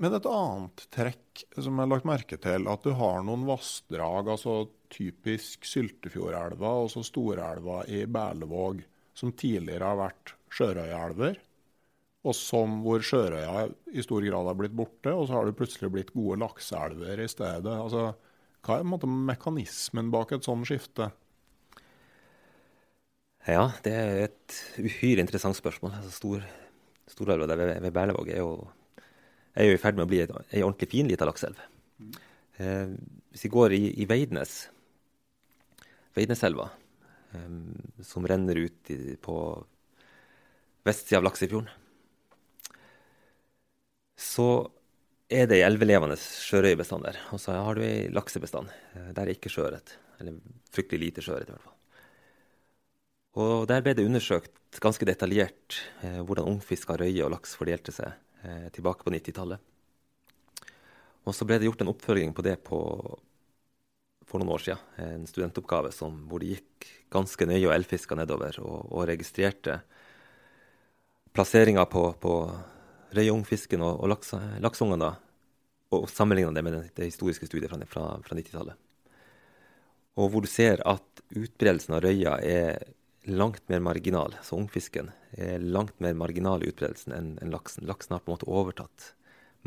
[0.03, 4.31] Men et annet trekk som jeg har lagt merke til, at du har noen vassdrag,
[4.33, 8.83] altså typisk Syltefjordelva og så Storelva i Berlevåg,
[9.17, 11.39] som tidligere har vært sjørøyaelver,
[12.27, 15.91] og som hvor Sjørøya i stor grad har blitt borte, og så har det plutselig
[15.95, 17.75] blitt gode lakseelver i stedet.
[17.75, 18.11] Altså,
[18.67, 21.11] hva er måte, mekanismen bak et sånt skifte?
[23.49, 25.95] Ja, det er et uhyre interessant spørsmål.
[26.01, 26.43] Altså, stor,
[27.09, 28.51] Storelva ved, ved Berlevåg er jo,
[29.55, 31.63] er jo, i ferd med å bli ei ordentlig fin lita lakseelv.
[32.59, 32.93] Eh,
[33.33, 34.59] hvis vi går i, i Veidnes,
[36.19, 36.69] Veidneselva,
[37.39, 37.59] eh,
[38.05, 39.39] som renner ut i, på
[40.85, 41.71] vestsida av Laksefjorden,
[44.19, 44.49] så
[45.29, 47.19] er det elvelevende sjørøyebestand der.
[47.35, 49.97] Og så har du ei laksebestand eh, der er ikke sjøørret.
[50.19, 50.39] Eller
[50.75, 51.75] fryktelig lite sjøørret, i hvert fall.
[53.39, 58.15] Og Der ble det undersøkt ganske detaljert eh, hvordan ungfiska røye og laks fordelte seg
[58.43, 59.61] eh, tilbake på 90-tallet.
[61.29, 62.79] Og så ble det gjort en oppfølging på det på,
[64.25, 64.81] for noen år siden.
[65.05, 69.83] En studentoppgave som, hvor de gikk ganske nøye og elfiska nedover og, og registrerte
[71.37, 72.33] plasseringa på, på
[73.17, 74.83] røyeungfisken og, og laks,
[75.89, 78.77] og sammenligna det med det, det historiske studiet fra, fra, fra 90-tallet.
[80.19, 82.81] Og hvor du ser at utbredelsen av røya er
[83.29, 84.35] langt mer marginal.
[84.43, 87.87] Så ungfisken er langt mer marginal i utbredelsen enn en laksen.
[87.87, 89.13] Laksen har på en måte overtatt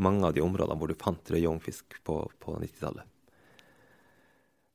[0.02, 3.08] mange av de områdene hvor du fant røye ungfisk på, på 90-tallet.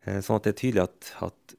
[0.06, 1.56] Eh, sånn at det er tydelig at, at,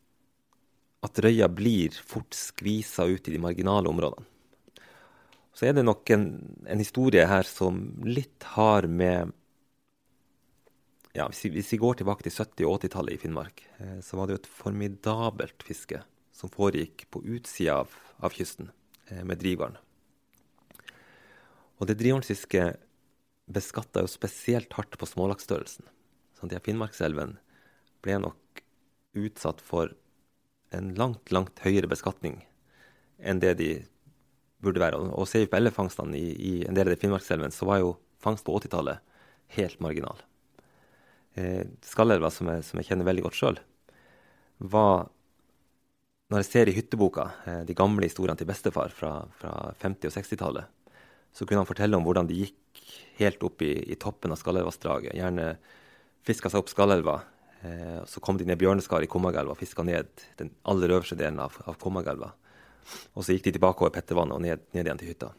[1.10, 4.37] at røya blir fort skvisa ut i de marginale områdene.
[5.58, 6.28] Så er det nok en,
[6.70, 9.34] en historie her som litt har med
[11.18, 14.36] ja, hvis vi, går tilbake til 70- og 80-tallet i Finnmark, eh, så var det
[14.36, 16.04] jo et formidabelt fiske
[16.36, 18.70] som foregikk på utsida av, av, kysten
[19.10, 19.80] eh, med drivgarn.
[21.82, 22.78] Og det drivgarnsfisket
[23.50, 25.90] beskatta jo spesielt hardt på smålaksstørrelsen.
[26.38, 27.40] Sånn at Finnmarkselven
[28.06, 28.62] ble nok
[29.18, 29.96] utsatt for
[30.76, 32.44] en langt, langt høyere beskatning
[33.18, 33.72] enn det de
[34.64, 35.00] burde være.
[35.12, 37.96] Og, ser vi på ellefangstene i, i, en del av det Finnmarkselven, så var jo
[38.24, 39.04] fangst på 80-tallet
[39.58, 40.24] helt marginal.
[41.38, 43.60] Eh, Skallelva, som som jeg kjenner veldig godt sjøl,
[44.58, 45.08] var
[46.28, 50.16] når jeg ser i hytteboka eh, de gamle historiene til bestefar fra, fra 50- og
[50.18, 50.74] 60-tallet,
[51.32, 52.82] så kunne han fortelle om hvordan de gikk
[53.22, 55.16] helt opp i, i toppen av Skallelvassdraget.
[55.16, 55.54] Gjerne
[56.28, 57.20] fiska seg opp Skallelva.
[57.62, 60.10] Eh, så kom de ned Bjørneskar i Kommagelva og fiska ned
[60.42, 62.34] den aller øverste delen av, av Kommagelva.
[63.14, 65.32] Og så gikk de tilbake over Pettervannet og ned, ned, igjen til hytta.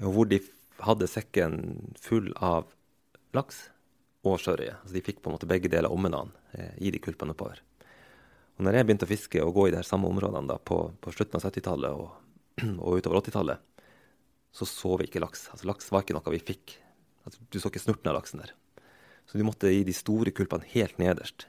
[0.00, 0.40] Og hvor de
[0.80, 1.56] hadde sekken
[2.00, 2.70] full av
[3.36, 3.66] laks
[4.26, 4.76] og sjørøye.
[4.84, 7.60] Så de fikk på en måte begge deler ommenene eh, i de kulpene oppover.
[8.58, 11.12] Og når jeg begynte å fiske og gå i de samme områdene da, på, på
[11.14, 12.10] slutten av 70-tallet og,
[12.84, 13.84] og, utover 80-tallet,
[14.52, 15.46] så så vi ikke laks.
[15.54, 16.74] Altså Laks var ikke noe vi fikk.
[17.24, 18.52] Altså, du så ikke snurten av laksen der.
[19.30, 21.46] Så du måtte i de store kulpene helt nederst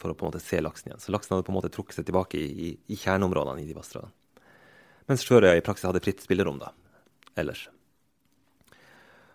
[0.00, 1.00] for å på en måte se laksen igjen.
[1.00, 3.76] Så laksen hadde på en måte trukket seg tilbake i, i, i kjerneområdene i de
[3.76, 4.12] vassdragene.
[5.10, 6.70] Mens sjørøya i praksis hadde fritt spillerom da,
[7.40, 7.66] ellers.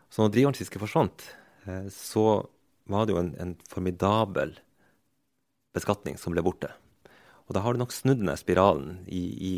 [0.09, 1.25] Så når drivgarnsfisket forsvant,
[1.67, 2.27] eh, så
[2.87, 4.55] var det jo en, en formidabel
[5.75, 6.71] beskatning som ble borte.
[7.47, 9.53] Og da har du nok snudd ned spiralen i, i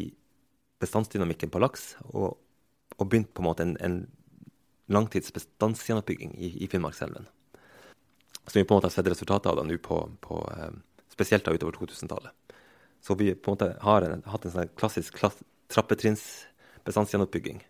[0.82, 2.38] bestandsdynamikken på laks, og,
[2.98, 4.00] og, begynt på en måte en, en
[4.90, 7.30] langtidsbestandsgjenoppbygging i, i Finnmarkselven.
[8.50, 10.72] Som vi på en måte har sett resultatet av da nå på, på eh,
[11.14, 12.34] spesielt da utover 2000-tallet.
[13.02, 15.38] Så vi på en måte har en, hatt en sånn klassisk klass,
[15.72, 17.62] trappetrinnsbestandsgjenoppbygging.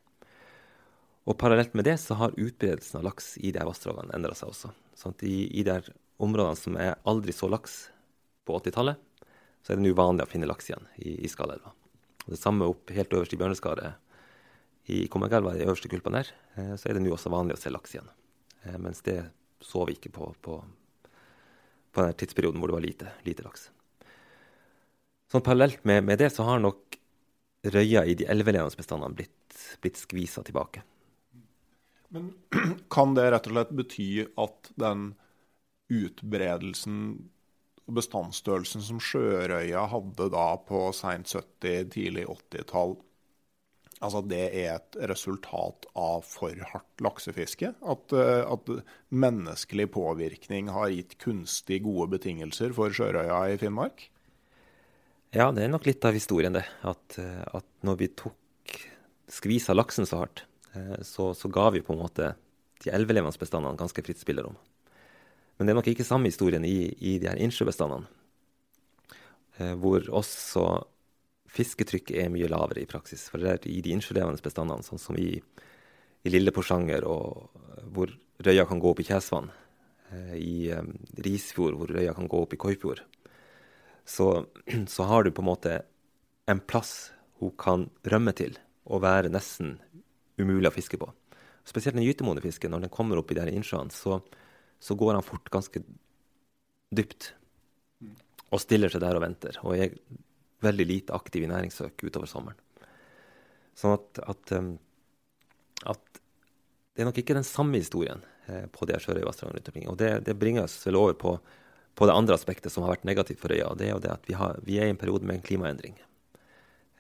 [1.30, 4.72] Og parallelt med det så har utbredelsen av laks i de vassdragene endra seg også.
[4.98, 5.82] Sånn at i, i de
[6.24, 7.82] områdene som er aldri så laks
[8.48, 8.98] på 80-tallet,
[9.62, 11.76] så er det nå vanlig å finne laks igjen i, i Skallelva.
[12.26, 16.90] Det samme opp helt øverst i Bjørneskaret i Kommergelva, i øverste kulpa der, eh, så
[16.90, 18.10] er det nå også vanlig å se laks igjen.
[18.64, 19.20] Eh, mens det
[19.62, 20.60] så vi ikke på, på,
[21.92, 23.70] på den tidsperioden hvor det var lite, lite laks.
[25.30, 26.98] Sånn Parallelt med, med, det så har nok
[27.70, 30.82] røya i de elvelevende bestandene blitt, blitt skvisa tilbake.
[32.10, 32.32] Men
[32.94, 34.10] kan det rett og slett bety
[34.42, 35.12] at den
[35.90, 37.04] utbredelsen
[37.90, 42.96] og bestandsstørrelsen som sjørøya hadde da på seint 70-, tidlig 80-tall,
[44.00, 47.74] altså det er et resultat av for hardt laksefiske?
[47.80, 48.72] At, eh, at,
[49.10, 54.06] menneskelig påvirkning har gitt kunstig gode betingelser for sjørøya i Finnmark?
[55.36, 56.66] Ja, det er nok litt av historien, det.
[56.88, 58.78] At, eh, at når vi tok
[59.30, 62.34] skvisa laksen så hardt, eh, så, så, ga vi på en måte
[62.84, 64.56] de elvelevende bestandene ganske fritt spillerom.
[65.58, 68.08] Men det er nok ikke samme historien i, i de her innsjøbestandene,
[69.76, 70.62] hvor også
[71.54, 73.28] fisketrykket er mye lavere i praksis.
[73.32, 75.32] For det er i de innsjølevende bestandene, sånn som i,
[76.24, 77.50] i Lille Porsanger, og
[77.94, 78.14] hvor
[78.46, 79.50] røya kan gå opp i Kjesvann,
[80.12, 80.94] eh, i um,
[81.26, 83.04] Risfjord, hvor røya kan gå opp i Koifjord,
[84.10, 84.46] så,
[84.96, 85.80] så, har du på en måte
[86.50, 88.58] en plass hun kan rømme til
[88.90, 89.78] og være nesten
[90.40, 91.08] umulig å fiske på.
[91.68, 94.18] Spesielt den gytemodige fisken, når den kommer opp i de innsjøene, så,
[94.82, 95.84] så går han fort ganske
[96.96, 97.34] dypt.
[98.50, 99.60] Og stiller seg der og venter.
[99.62, 99.94] Og er
[100.64, 102.60] veldig lite aktiv i næringssøk utover sommeren.
[103.80, 104.74] Sånn at, at, um,
[105.88, 106.20] at,
[106.94, 109.88] det er nok ikke den samme historien eh, på de sjørøyvassdragene rundt omkring.
[109.92, 111.38] Og det, det, bringer oss vel over på,
[111.96, 113.70] på, det andre aspektet som har vært negativt for øya.
[113.70, 115.46] og Det er jo det at vi, har, vi er i en periode med en
[115.48, 115.96] klimaendring.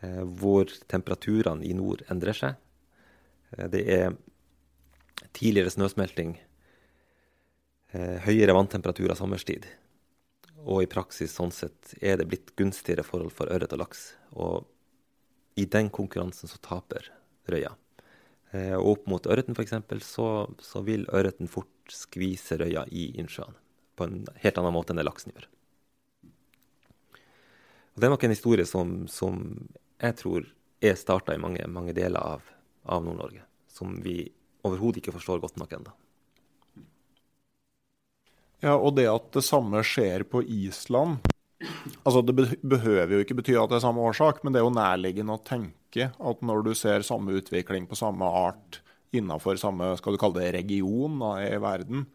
[0.05, 2.55] Eh, hvor temperaturene i nord endrer seg.
[3.57, 4.15] Eh, det er
[5.35, 6.37] tidligere snøsmelting
[8.23, 9.63] høyere vanntemperaturer sommerstid.
[10.65, 14.01] Og i praksis sånn sett er det blitt gunstigere forhold for ørret og laks.
[14.35, 14.67] Og
[15.59, 17.11] i den konkurransen så taper
[17.49, 17.71] røya.
[18.51, 19.77] Eh, og opp mot ørreten f.eks.
[20.05, 20.27] Så,
[20.59, 23.57] så vil ørreten fort skvise røya i innsjøene
[23.99, 25.47] på en helt annen måte enn det laksen gjør.
[27.93, 29.41] Og det er nok en historie som, som
[29.99, 30.45] jeg tror
[30.79, 32.45] er starta i mange, mange deler av,
[32.87, 34.21] av Nord-Norge, som vi
[34.63, 35.95] overhodet ikke forstår godt nok ennå.
[38.59, 41.21] Ja, og det at det samme skjer på Island
[42.07, 44.75] altså Det behøver jo ikke bety at det er samme årsak, men det er jo
[44.75, 48.79] nærliggende å tenke at når du ser samme utvikling på samme art
[49.15, 52.05] innenfor samme skal du kalle det region da, i verden,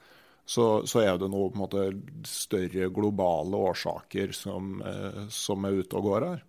[0.47, 1.85] så, så, er det noe på en måte
[2.29, 6.45] større globale årsaker som, eh, som er ute og går her.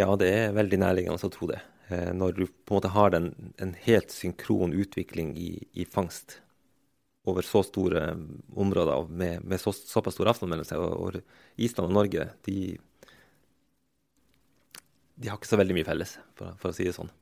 [0.00, 1.60] Ja, det er veldig nærliggende å tro det.
[1.92, 3.28] Eh, når du på en måte har den,
[3.62, 6.40] en helt synkron utvikling i, i fangst
[7.24, 8.16] over så store
[8.54, 10.80] områder med, med så, såpass stor avstand mellom seg.
[10.80, 12.56] Og, og Island og Norge de,
[15.14, 17.12] de, har ikke så veldig mye felles, for, for, å si det sånn.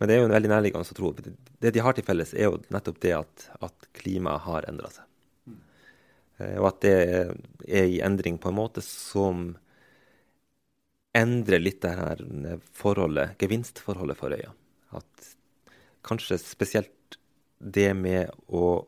[0.00, 1.12] Men det er jo en veldig nærliggende å tro.
[1.14, 5.06] Det de har til felles, er jo nettopp det at, at klimaet har endra seg.
[6.40, 6.94] Eh, og at det
[7.68, 9.52] er i endring på en måte som
[11.16, 12.22] endrer litt det her
[12.76, 14.54] forholdet, gevinstforholdet for øya.
[14.96, 15.34] At
[16.06, 17.18] kanskje spesielt
[17.60, 18.80] det med å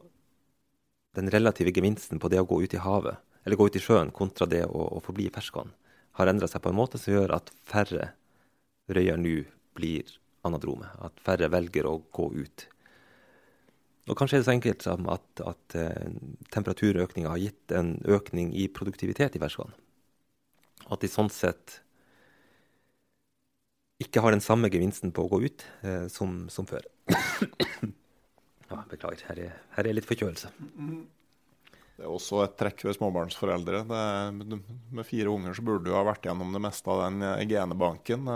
[1.16, 4.12] den relative gevinsten på det å gå ut i havet, eller gå ut i sjøen,
[4.14, 5.72] kontra det å, å forbli i ferskvann,
[6.18, 8.12] har endra seg på en måte som gjør at færre
[8.92, 9.42] røyer nå
[9.76, 10.08] blir
[10.46, 10.88] anadrome.
[11.00, 12.66] At færre velger å gå ut.
[14.10, 16.10] Og kanskje er det så enkelt som at, at uh,
[16.52, 19.72] temperaturøkninga har gitt en økning i produktivitet i ferskvann.
[20.90, 21.78] At de sånn sett
[24.02, 26.82] ikke har den samme gevinsten på å gå ut eh, som, som før.
[28.72, 30.50] Ja, beklager, her er, her er litt forkjølelse.
[31.92, 33.84] Det er også et trekk ved småbarnsforeldre.
[33.84, 37.44] Er, med fire unger så burde du ha vært gjennom det meste av den eh,
[37.50, 38.30] genebanken.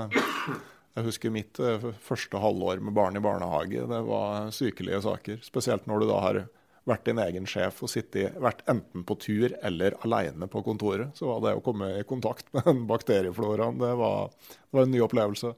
[0.97, 3.83] Jeg husker mitt eh, første halvår med barn i barnehage.
[3.89, 5.41] Det var sykelige saker.
[5.45, 6.43] Spesielt når du da har
[6.87, 11.17] vært din egen sjef og sittet, vært enten på tur eller alene på kontoret.
[11.19, 14.95] Så var det å komme i kontakt med den bakteriefloraen, det var, det var en
[14.95, 15.57] ny opplevelse.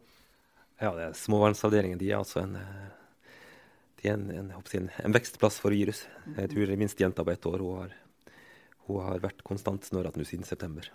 [0.79, 2.98] Ja, det er småbarnsavdelingen de er altså en eh,
[3.99, 6.05] det er en, en, en, en, vekstplass for virus.
[6.37, 7.95] Jeg tror minst jenta på ett år hun har,
[8.87, 10.87] hun har vært konstant snørrete nå siden september.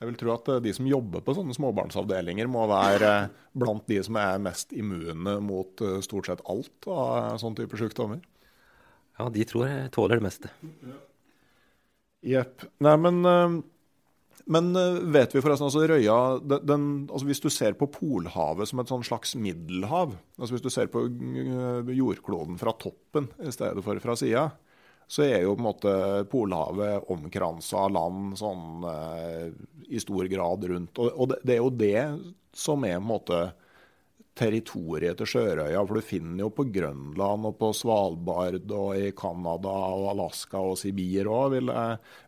[0.00, 3.12] Jeg vil tro at eh, de som jobber på sånne småbarnsavdelinger, må være
[3.52, 8.22] blant de som er mest immune mot eh, stort sett alt av sånne type sykdommer.
[9.20, 10.52] Ja, de tror jeg tåler det meste.
[12.24, 12.64] Jepp.
[12.80, 12.96] Nei,
[14.50, 18.82] men eh, vet vi forresten, altså Røya den, altså Hvis du ser på Polhavet som
[18.82, 23.84] et sånn slags middelhav, altså hvis du ser på eh, jordkloden fra toppen i stedet
[23.86, 24.48] for fra sida,
[25.10, 25.94] så er jo på en måte
[26.30, 29.46] Polhavet omkransa av land sånn eh,
[29.90, 30.98] i stor grad rundt.
[30.98, 32.04] Og, og det, det, er jo det
[32.54, 33.40] som er på en måte
[34.40, 35.82] territoriet til sjørøya.
[35.84, 40.78] For du finner jo på Grønland og på Svalbard og i Canada og Alaska og
[40.80, 41.72] Sibir òg, vil,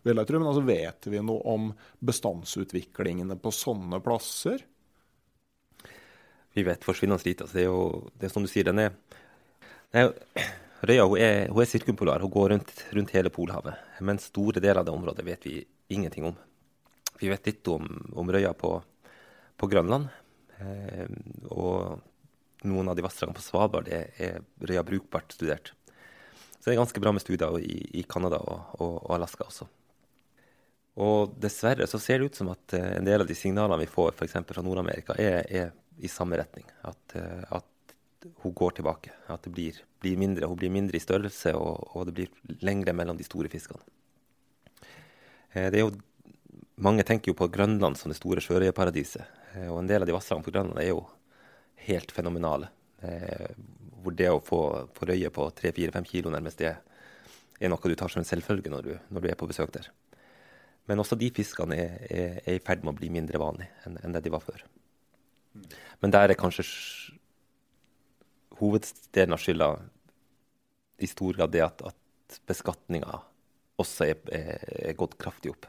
[0.05, 0.43] vil, jeg tro.
[0.43, 1.71] Men altså, vet vi noe om
[2.05, 4.67] bestandsutviklingene på sånne plasser?
[6.53, 7.47] Vi vet forsvinnende lite.
[7.47, 8.93] Altså, det er jo det er som du sier, den er,
[9.97, 10.13] den
[10.83, 12.25] Røya hun er, hun er sirkumpolar.
[12.25, 13.79] Hun går rundt, rundt, hele Polhavet.
[14.03, 15.61] Men store deler av det området vet vi
[15.95, 16.35] ingenting om.
[17.21, 17.87] Vi vet litt om,
[18.19, 18.75] om Røya på,
[19.57, 20.11] på Grønland.
[20.63, 21.07] Eh,
[21.51, 22.01] og
[22.69, 25.73] noen av de vassdragene på Svalbard er, er Røya brukbart studert.
[26.59, 29.67] Så det er ganske bra med studier i, i Canada og, og, og, Alaska også.
[31.03, 33.91] Og dessverre så ser det ut som at eh, en del av de signalene vi
[33.91, 34.39] får f.eks.
[34.47, 36.69] fra Nord-Amerika, er, er, i samme retning.
[36.87, 39.11] At, eh, at hun går tilbake.
[39.33, 40.47] At det blir, blir, mindre.
[40.47, 43.83] Hun blir mindre i størrelse, og, og det blir lengre mellom de store fiskene.
[45.53, 45.91] Det er jo,
[46.81, 49.42] mange tenker jo på Grønland som det store sjørøverparadiset.
[49.55, 51.03] Eh, og en del av de vassdragene på Grønland er jo
[51.89, 52.71] helt fenomenale.
[53.03, 53.53] Eh,
[54.03, 54.63] hvor det å få,
[54.97, 58.87] få røye på 3-4-5 kilo nærmest det er noe du tar som en selvfølge når
[58.87, 59.89] du, når du er på besøk der.
[60.91, 64.01] Men også de fiskene er, er, er i ferd med å bli mindre vanlige enn,
[64.03, 64.65] enn det de var før.
[66.03, 66.65] Men der er kanskje
[68.59, 69.69] hoveddelen av skylda
[71.03, 73.21] i stor grad det at, at beskatninga
[73.83, 75.69] også er, er, er, gått kraftig opp.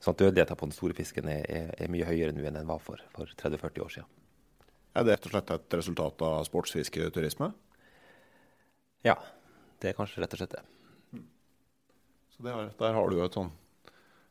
[0.00, 2.80] Sånn at dødeligheten på den store fisken er, er mye høyere nå enn den var
[2.82, 4.10] for, for 30-40 år siden.
[4.96, 7.50] Er det rett og slett et resultat av sportsfisketurisme?
[9.06, 9.16] Ja,
[9.80, 10.64] det er kanskje rett og slett det.
[12.34, 13.52] Så der, der har du jo et sånn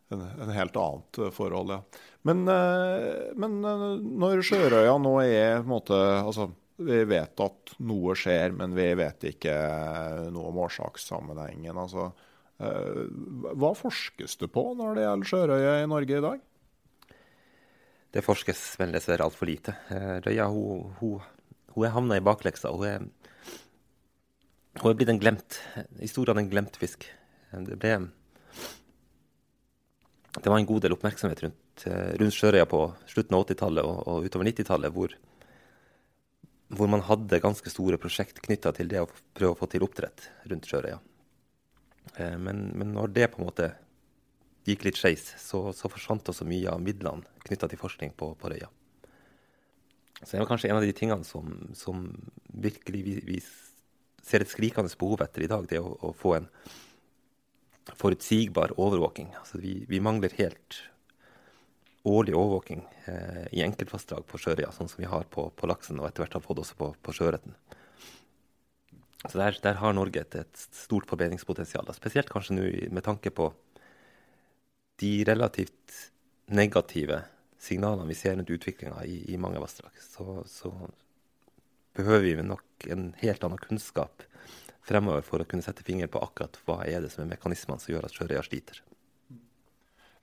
[0.09, 1.83] en, en, helt annet forhold, ja.
[2.25, 6.49] Men, eh, men eh, når Sjørøya nå er på en måte altså
[6.79, 9.53] vi vet at noe skjer, men vi vet ikke
[10.31, 11.75] noe om årsakssammenhengen.
[11.77, 12.28] Altså, eh,
[12.59, 16.41] hva forskes det på når det gjelder sjørøye i Norge i dag?
[18.11, 19.75] Det forskes vel dessverre altfor lite.
[19.93, 21.21] Eh, røya hun, hun,
[21.75, 22.73] hun er havna i bakleksa.
[22.73, 23.05] Hun er,
[24.81, 25.59] hun er blitt en glemt
[26.01, 27.07] historien en glemt fisk.
[27.53, 27.99] Det ble
[30.29, 33.97] det var en god del oppmerksomhet rundt, eh, rundt sjørøya på slutten av 80-tallet og,
[34.07, 35.15] og utover 90-tallet, hvor
[36.69, 40.27] hvor man hadde ganske store prosjekt knytta til det å prøve å få til oppdrett
[40.51, 40.99] rundt sjørøya.
[42.15, 43.69] Eh, men, men, når det på en måte
[44.67, 48.51] gikk litt skeis, så, så, forsvant også mye av midlene knytta til forskning på, på,
[48.51, 48.69] Røya.
[50.19, 52.05] Så det var kanskje en av de tingene som, som
[52.51, 53.39] virkelig vi, vi,
[54.29, 56.49] ser et skrikende behov etter i dag, det å, å få en
[57.97, 59.31] forutsigbar overvåking.
[59.39, 60.83] Altså vi, vi mangler helt
[62.03, 66.09] årlig overvåking eh, i enkeltvassdrag på sjørøya, sånn som vi har på, på, laksen, og
[66.09, 67.55] etter hvert har fått også på, på sjøørreten.
[69.25, 71.89] Så der, der, har Norge et, et stort forbedringspotensial.
[71.95, 73.49] Spesielt kanskje nå med tanke på
[74.99, 75.97] de relativt
[76.55, 77.21] negative
[77.59, 79.95] signalene vi ser rundt utviklinga i, i, mange vassdrag.
[79.99, 80.71] Så, så,
[81.99, 84.23] behøver vi nok en helt annen kunnskap
[84.87, 87.91] fremover for å kunne sette fingeren på akkurat hva er det som er mekanismene som
[87.91, 88.79] gjør at sjørøya sliter.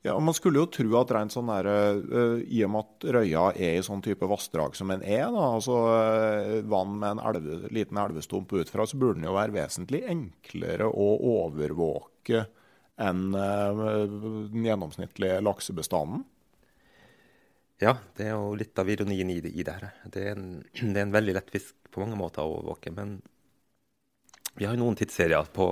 [0.07, 3.47] Ja, Man skulle jo tro at rent sånn der, uh, i og med at Røya
[3.59, 7.59] er i sånn type vassdrag som en er, da, altså uh, vann med en elve,
[7.75, 12.45] liten elvestump utfra, så burde den jo være vesentlig enklere å overvåke
[13.03, 13.83] enn uh,
[14.53, 16.23] den gjennomsnittlige laksebestanden.
[17.83, 19.91] Ja, det er jo litt av ironien i det, i det her.
[20.07, 22.95] Det er, en, det er, en, veldig lett fisk på mange måter å overvåke.
[22.95, 23.19] Men
[24.57, 25.67] vi har jo noen tidsserier på,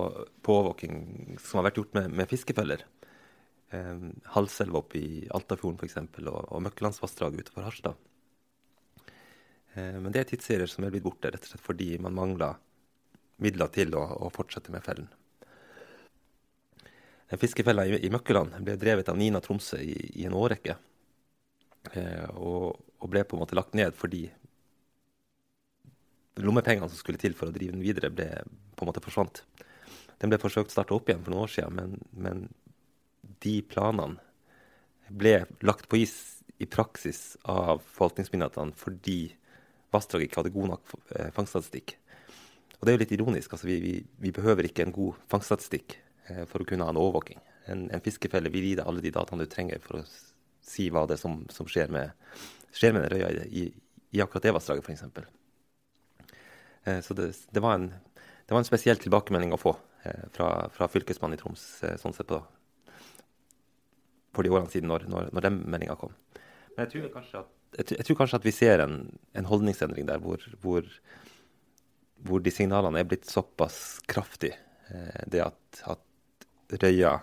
[0.45, 2.85] på overvåking som har vært gjort med, med fiskefeller
[3.75, 4.05] eh,
[4.37, 5.99] Halselva oppe i Altafjorden f.eks.
[6.25, 7.99] og, og Møkkelandsvassdraget utenfor Harstad.
[9.75, 12.59] Eh, men det er tidsserier som er blitt borte, rett og slett fordi man mangler
[13.43, 15.11] midler til å, å fortsette med fellen.
[17.41, 20.77] Fiskefella i, i Møkkeland ble drevet av Nina Tromsø i, i en årrekke.
[21.93, 24.25] Eh, og, og, ble på en måte lagt ned fordi
[26.41, 28.29] lommepengene som skulle til for å drive den videre, ble
[28.75, 29.43] på en måte forsvant.
[30.23, 32.47] Den ble forsøkt starta opp igjen for noen år siden, men, men
[33.45, 34.21] de planene
[35.09, 36.15] ble lagt på is
[36.63, 39.19] i praksis av forvaltningsmyndighetene fordi
[39.95, 41.97] vassdraget ikke hadde god nok eh, fangststatistikk.
[42.79, 43.55] Og det er jo litt ironisk.
[43.55, 43.95] altså Vi, vi,
[44.27, 45.97] vi behøver ikke en god fangststatistikk
[46.31, 47.41] eh, for å kunne ha en overvåking.
[47.71, 50.05] En, en fiskefelle vil gi deg alle de dataene du trenger for å
[50.65, 52.15] si hva det er som, som skjer med,
[52.75, 53.69] skjer med røya i,
[54.15, 56.35] i, akkurat det vassdraget, f.eks.
[56.85, 59.77] Eh, så det, det, var en, det, var en, spesiell tilbakemelding å få
[60.35, 61.63] fra, fra Fylkesmannen i Troms
[61.97, 62.37] sånn sett på
[64.35, 66.15] for de årene siden når, når, når den meldinga kom.
[66.75, 68.97] Men jeg tror kanskje at, jeg, jeg tror kanskje at vi ser en,
[69.35, 70.89] en holdningsendring der hvor, hvor,
[72.27, 74.59] hvor, de signalene er blitt såpass kraftige.
[74.91, 76.03] Eh, det at, at,
[76.75, 77.19] Røya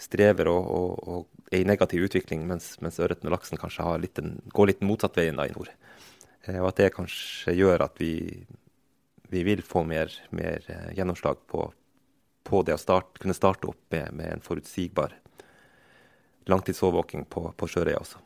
[0.00, 4.18] strever og, og, og, er i negativ utvikling, mens, mens ørreten og laksen kanskje litt
[4.18, 5.68] en, går litt motsatt veien da i nord.
[6.48, 8.14] Eh, og at det kanskje gjør at vi,
[9.30, 11.68] vi vil få mer, mer eh, gjennomslag på,
[12.48, 15.14] på det å start, kunne starte opp med, med en forutsigbar
[16.50, 18.20] langtidsovervåking på, på Sjørøya også.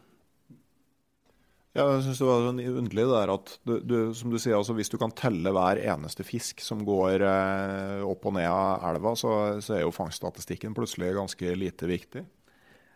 [1.76, 4.54] Ja, jeg synes det var sånn underlig det der at du, du, som du sier,
[4.56, 8.86] altså hvis du kan telle hver eneste fisk som går eh, opp og ned av
[8.94, 12.22] elva, så, så er jo fangststatistikken plutselig ganske lite viktig.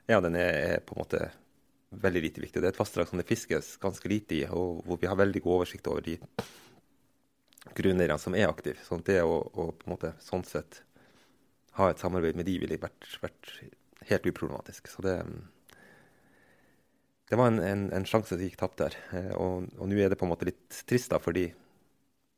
[0.08, 1.26] Ja, den er, på en måte
[1.90, 2.62] veldig lite viktig.
[2.62, 5.42] Det er et vassdrag som det fiskes ganske lite i, og hvor vi har veldig
[5.44, 6.16] god oversikt over de
[7.76, 8.80] grunneierne som er aktive.
[8.86, 10.80] Sånn det å, å, på en måte sånn sett
[11.76, 13.52] ha et samarbeid med de ville vært, vært
[14.08, 14.88] helt uproblematisk.
[14.88, 15.16] Så det
[17.30, 18.94] det var en, en, en sjanse som gikk tapt der.
[19.14, 21.46] Eh, og, og nå er det på en måte litt trist, da, fordi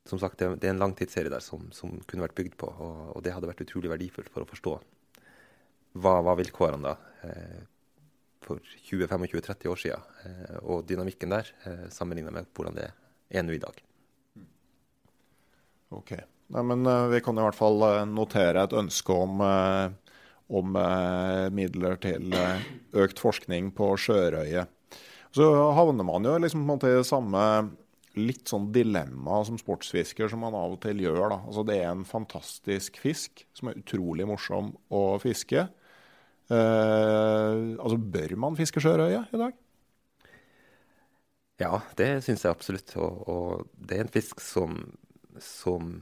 [0.04, 2.68] som sagt, det, er en lang tidsserie der som, som, kunne vært bygd på.
[2.68, 4.74] Og, og, det hadde vært utrolig verdifullt for å forstå
[6.02, 6.92] hva var vilkårene da
[7.28, 7.62] eh,
[8.44, 8.60] for
[8.90, 11.48] 20-25-30 år siden, eh, og dynamikken der,
[11.94, 12.90] sammenligna med hvordan det
[13.32, 13.80] er nå i dag.
[15.96, 16.12] Ok.
[16.52, 17.80] Nei, men vi kan i hvert fall
[18.12, 19.40] notere et ønske om
[20.48, 20.74] om
[21.54, 22.34] midler til
[22.92, 24.66] økt forskning på sjørøye.
[25.32, 27.44] Så havner man jo liksom på en måte i samme
[28.20, 31.22] litt sånn dilemma som sportsfisker som man av og til gjør.
[31.32, 31.38] da.
[31.46, 35.66] Altså Det er en fantastisk fisk som er utrolig morsom å fiske.
[36.52, 39.56] Eh, altså Bør man fiske sjørøye i dag?
[41.62, 42.92] Ja, det syns jeg absolutt.
[42.98, 44.80] Og, og, det er en fisk som,
[45.40, 45.94] som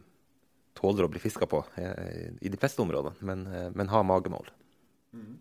[0.81, 4.49] tåler å bli fiska på eh, i de fleste områder, men, eh, men ha magemål.
[5.13, 5.39] Mm.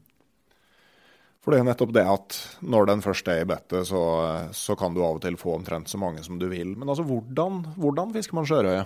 [1.39, 2.35] For det er nettopp det at
[2.67, 4.01] når den først er i bettet, så,
[4.55, 6.75] så, kan du av og til få omtrent så mange som du vil.
[6.75, 8.85] Men altså, hvordan, hvordan fisker man sjørøye?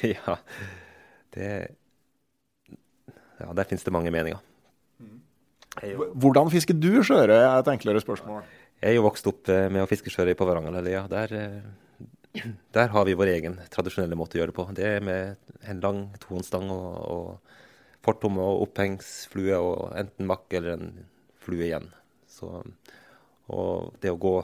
[0.14, 0.36] Ja,
[1.34, 1.48] det
[3.40, 4.38] Ja, der finnes det mange meninger.
[6.14, 8.42] Hvordan fisker du sjørøye, er et enklere spørsmål.
[8.80, 11.04] Jeg er jo vokst opp eh, med å fiske sjørøye på Varangerhalvøya.
[11.12, 11.89] Der, eh,
[12.76, 14.66] der har vi vår egen tradisjonelle måte å gjøre det på.
[14.76, 20.76] Det er med en lang tohåndsstang og, og fortomme og opphengsflue og enten makk eller
[20.76, 20.92] en
[21.42, 21.88] flue igjen.
[22.30, 22.52] Så,
[23.50, 24.36] og det å gå,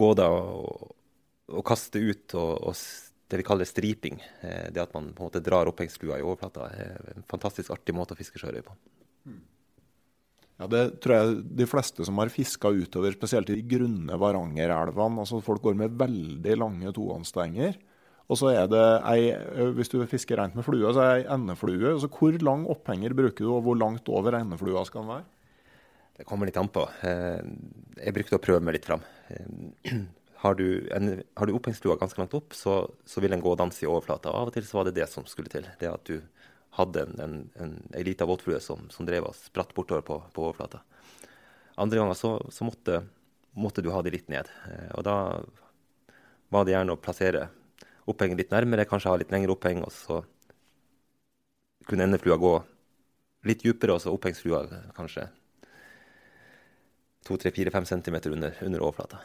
[0.00, 0.90] gå da og,
[1.52, 2.82] og, kaste ut og, og,
[3.30, 6.66] det vi kaller striping, eh, det at man på en måte drar opphengsflua i overflata,
[6.74, 8.74] er en fantastisk artig måte å fiske sjørøy på.
[10.60, 15.22] Ja, Det tror jeg de fleste som har fiska utover, spesielt i de grunne Varangerelvene.
[15.22, 17.78] altså Folk går med veldig lange tohåndsstenger.
[18.30, 19.32] Og så er det ei,
[19.74, 21.94] Hvis du fisker rent med flue, så er det ei endeflue.
[21.94, 25.24] Altså, hvor lang opphenger bruker du, og hvor langt over endeflua skal den være?
[26.20, 26.84] Det kommer litt an på.
[27.08, 27.40] Eh,
[28.04, 29.00] jeg brukte å prøve meg litt fram.
[30.40, 33.58] Har du, en, har du opphengsflua ganske langt opp, så, så, vil den gå og
[33.60, 34.32] danse i overflata.
[34.32, 35.66] Av og til så var det det som skulle til.
[35.76, 36.14] Det at du
[36.78, 40.44] hadde en, en, en, en lita våtflue som, som, drev og spratt bortover på, på
[40.46, 40.82] overflata.
[41.80, 43.02] Andre ganger så, så måtte,
[43.58, 44.50] måtte, du ha det litt ned.
[44.70, 45.16] Eh, og da
[46.50, 47.48] var det gjerne å plassere
[48.10, 49.82] opphenget litt nærmere, kanskje ha litt lengre oppheng.
[49.86, 50.20] Og så
[51.88, 52.54] kunne endeflua gå
[53.48, 54.64] litt dypere, og så opphengsflua
[54.96, 55.26] kanskje
[57.26, 59.20] 2-3-4-5 cm under, under overflata.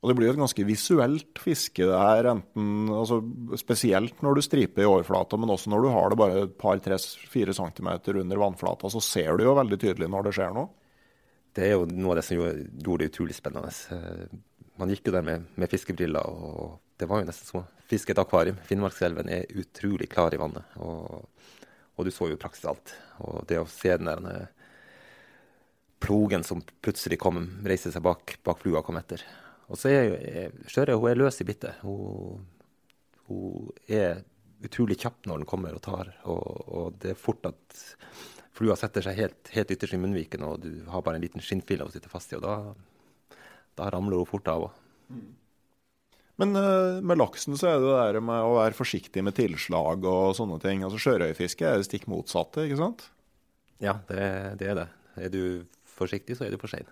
[0.00, 3.18] Og Det blir jo et ganske visuelt fiske, det her, enten, altså
[3.60, 7.52] spesielt når du striper i overflata, men også når du har det bare et par-tre-fire
[7.56, 10.70] centimeter under vannflata, så ser du jo veldig tydelig når det skjer noe.
[11.52, 13.74] Det er jo noe av det som gjorde det utrolig spennende.
[13.92, 14.38] Eh,
[14.80, 18.12] man gikk jo der med, med fiskebriller og det var jo nesten som å fiske
[18.14, 18.58] et akvarium.
[18.68, 20.80] Finnmarkselven er utrolig klar i vannet.
[20.84, 21.28] Og,
[21.96, 22.92] og du så jo i praksis alt.
[23.24, 24.50] Og det å se den der
[26.00, 29.24] plogen som plutselig kom, reiste seg bak, bak flua kom etter.
[29.70, 31.78] Og så er jo Sjørøya hun er løs i bittet.
[31.86, 32.44] Hun,
[33.30, 34.24] hun, er
[34.66, 36.12] utrolig kjapp når den kommer og tar.
[36.28, 37.80] Og, og det er fort at
[38.56, 41.86] flua setter seg helt, helt ytterst i munnviken, og du har bare en liten skinnfille
[41.86, 42.40] å sitte fast i.
[42.40, 43.36] Og da,
[43.78, 44.66] da ramler hun fort av.
[44.68, 44.90] Også.
[46.40, 50.06] Men uh, med laksen så er det det der med å være forsiktig med tilslag
[50.08, 50.84] og sånne ting.
[50.86, 53.06] Altså Sjørøyfiske er det stikk motsatte, ikke sant?
[53.80, 54.24] Ja, det,
[54.60, 54.88] det, er det.
[55.20, 55.42] Er du
[55.88, 56.88] forsiktig, så er du for sein.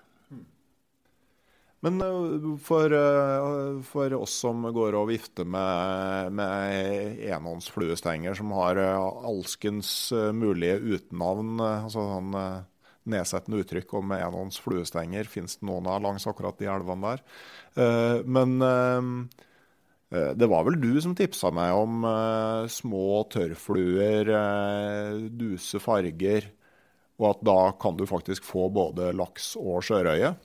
[1.86, 8.80] Men uh, for, uh, for, oss som går og vifter med, med enhåndsfluestenger som har
[8.82, 12.34] alskens mulige utenavn, altså sånn
[13.08, 17.24] nedsettende uttrykk om enhåndsfluestenger, fins det noen av langs akkurat de elvene der.
[17.82, 24.32] Eh, men eh, det var vel du som tipsa meg om eh, små tørrfluer,
[25.28, 26.50] duse farger,
[27.18, 30.36] og at da kan du faktisk få både laks og sjørøye?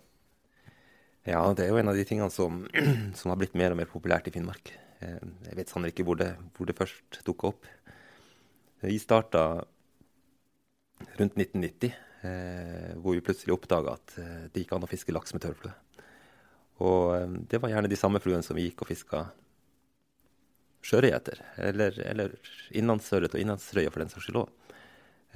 [1.24, 2.64] Ja, det er jo en av de tingene som,
[3.20, 4.74] som har blitt mer og mer populært i Finnmark.
[5.04, 7.68] Jeg vet sannelig ikke hvor det, hvor det først dukka opp.
[8.84, 9.44] Vi starta
[11.20, 11.92] rundt 1990
[12.24, 15.74] Eh, hvor vi plutselig oppdaga at eh, det gikk an å fiske laks med tørrflue.
[16.88, 19.26] Og eh, det var gjerne de samme fluene som vi gikk og fiska
[20.88, 21.20] sjørøye.
[21.68, 22.38] Eller, eller
[22.72, 24.78] innlandsørret og innlandsrøye for den saks skyld òg.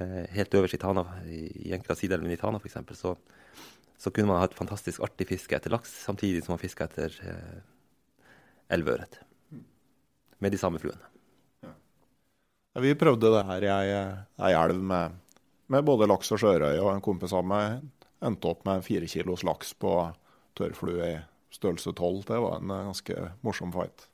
[0.00, 3.12] Eh, helt øverst i Tana, i enkelte av sideelvene i Tana f.eks., så,
[3.98, 7.14] så kunne man ha et fantastisk artig fiske etter laks, samtidig som man fiska etter
[7.26, 7.62] eh,
[8.74, 9.18] elveørret.
[10.38, 11.02] Med de samme fluene.
[11.66, 11.72] Ja.
[12.84, 13.72] Vi prøvde det her i
[14.46, 15.16] ei elv med,
[15.66, 17.80] med, både laks og sjørøye, og en kompis av meg
[18.22, 19.96] endte opp med fire kilos laks på
[20.58, 21.18] tørrflue i
[21.54, 22.22] størrelse tolv.
[22.28, 24.06] Det var en ganske morsom fight.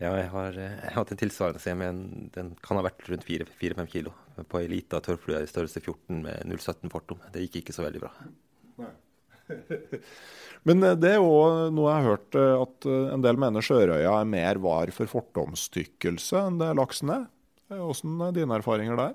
[0.00, 3.24] Ja, jeg har, jeg har hatt en tilsvarende se men Den kan ha vært rundt
[3.24, 7.22] 4-5 kilo på ei lita tørrflue i størrelse 14 med 0,17 fortom.
[7.32, 8.12] Det gikk ikke så veldig bra.
[10.66, 13.64] Men eh, det er jo noe jeg har hørt, eh, at eh, en del mener
[13.64, 17.28] sjørøya er mer var for fortomstykkelse enn det laksen er.
[17.70, 19.14] Hvordan er dine erfaringer der?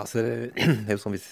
[0.00, 0.24] Altså,
[0.56, 1.22] det er jo som vi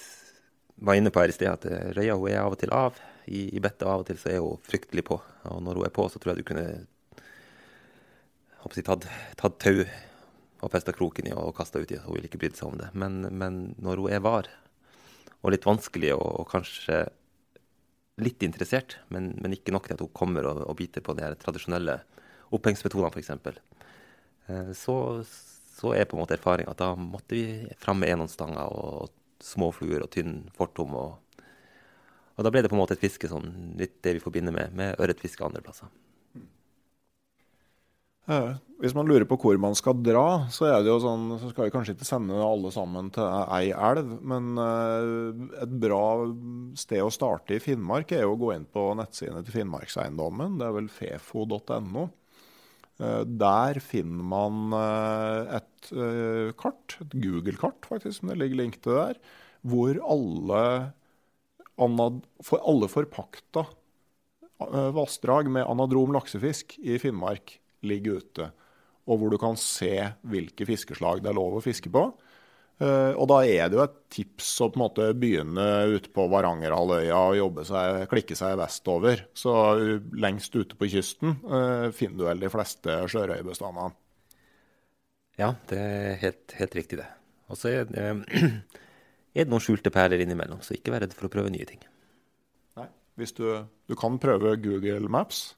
[0.79, 3.49] var inne på her i sted, at røya hun er av og til av i,
[3.51, 5.19] i bettet, og av og til så er hun fryktelig på.
[5.51, 6.85] Og når hun er på, så tror jeg du kunne jeg,
[8.87, 9.09] tatt,
[9.39, 9.83] tatt tau
[10.59, 11.99] og festa kroken i og kasta uti.
[12.03, 12.89] Hun ville ikke brydd seg om det.
[12.99, 14.49] Men, men, når hun er var,
[15.39, 17.05] og litt vanskelig og, og kanskje
[18.23, 21.25] litt interessert, men, men, ikke nok til at hun kommer og, og biter på de
[21.25, 21.99] her tradisjonelle
[22.55, 23.31] opphengsmetodene, f.eks.,
[24.49, 24.97] eh, så,
[25.79, 27.45] så er på en måte erfaringa at da måtte vi
[27.81, 30.95] fram med enhåndsstanger og små fluer og tynn fortom.
[30.99, 31.43] Og,
[32.35, 34.75] og, da ble det på en måte et fiske sånn, litt det vi forbinder med,
[34.75, 35.91] med ørretfiske andre plasser.
[38.79, 40.69] Hvis man lurer på hvor man skal dra, så
[41.03, 44.13] sånn, så skal vi kanskje ikke sende alle sammen til ei elv.
[44.23, 46.03] Men eh, et bra
[46.79, 50.55] sted å starte i Finnmark er å gå inn på nettsidene til Finnmarkseiendommen.
[50.61, 52.05] Det er vel fefo.no.
[53.03, 55.93] Eh, der finner man eh, et
[56.59, 59.19] kart, et Google-kart faktisk, som det ligger link til der,
[59.67, 60.63] hvor alle,
[61.79, 63.67] alle forpakta
[64.95, 68.49] vassdrag med anadrom laksefisk i Finnmark ligger ute.
[69.09, 69.93] Og hvor du kan se
[70.29, 72.09] hvilke fiskeslag det er lov å fiske på.
[72.79, 76.29] Uh, og da er det jo et tips å på en måte begynne ute på
[76.31, 79.25] Varangerhalvøya og jobbe seg, klikke seg vestover.
[79.35, 79.51] Så
[80.15, 83.97] lengst ute på kysten uh, finner du vel de fleste sjørøyebestandene.
[85.39, 87.07] Ja, det er helt, helt riktig, det.
[87.51, 88.63] Og så er, er,
[89.35, 91.83] det noen skjulte perler innimellom, så ikke vær redd for å prøve nye ting.
[92.79, 92.87] Nei,
[93.19, 93.45] hvis du,
[93.91, 95.49] du kan prøve Google Maps.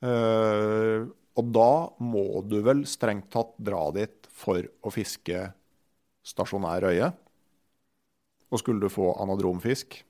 [0.00, 5.50] Uh, og da må du vel strengt tatt dra dit for å fiske
[6.26, 7.10] stasjonær røye.
[8.50, 10.00] Og skulle du få anadromfisk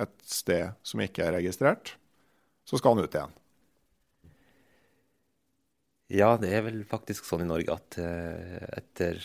[0.00, 1.94] et sted som ikke er registrert,
[2.64, 3.36] så skal han ut igjen.
[6.10, 9.20] Ja, det er vel faktisk sånn i Norge at uh, etter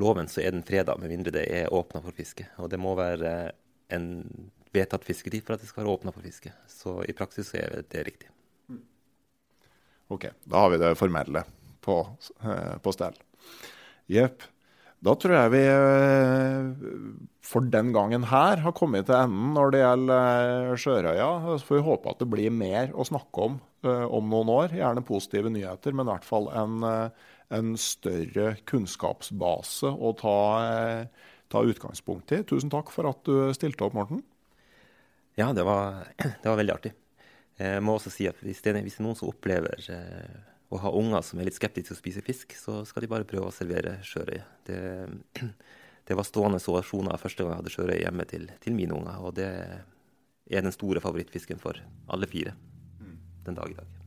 [0.00, 2.46] loven så er den freda, med mindre det er åpna for fiske.
[2.62, 3.34] Og det må være
[3.92, 4.08] en
[4.74, 6.52] vedtatt fisketid for at det skal være åpna for fiske.
[6.70, 8.33] Så i praksis så er det riktig.
[10.14, 11.44] OK, da har vi det formelle
[11.84, 12.00] på,
[12.42, 13.16] eh, på stell.
[14.10, 14.44] Jepp.
[15.04, 16.68] Da tror jeg vi eh,
[17.44, 21.28] for den gangen her har kommet til enden når det gjelder eh, Sjørøya.
[21.58, 24.72] Så får vi håpe at det blir mer å snakke om om noen år.
[24.72, 26.78] Gjerne positive nyheter, men i hvert fall en,
[27.52, 30.38] en større kunnskapsbase å ta,
[31.52, 32.40] ta, utgangspunkt i.
[32.48, 34.24] Tusen takk for at du stilte opp, Morten.
[35.36, 36.94] Ja, det var, det var veldig artig.
[37.60, 40.36] Jeg må også si at hvis det, hvis det er noen som opplever eh,
[40.74, 43.28] å ha unger som er litt skeptiske til å spise fisk, så skal de bare
[43.28, 44.42] prøve å servere sjørøye.
[44.66, 44.78] Det,
[46.08, 49.20] det, var stående ovasjoner første gang jeg hadde sjørøye hjemme til, til, mine unger.
[49.22, 51.78] Og det er den store favorittfisken for
[52.10, 52.56] alle fire
[53.44, 54.00] den dag i dag.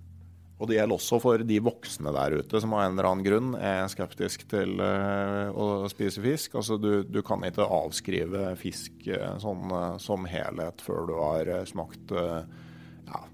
[0.57, 3.52] Og det gjelder også for de voksne der ute som av en eller annen grunn
[3.61, 6.56] er skeptisk til uh, å spise fisk.
[6.57, 11.52] Altså du, du, kan ikke avskrive fisk uh, sånn uh, som helhet før du har
[11.69, 12.41] smakt ja,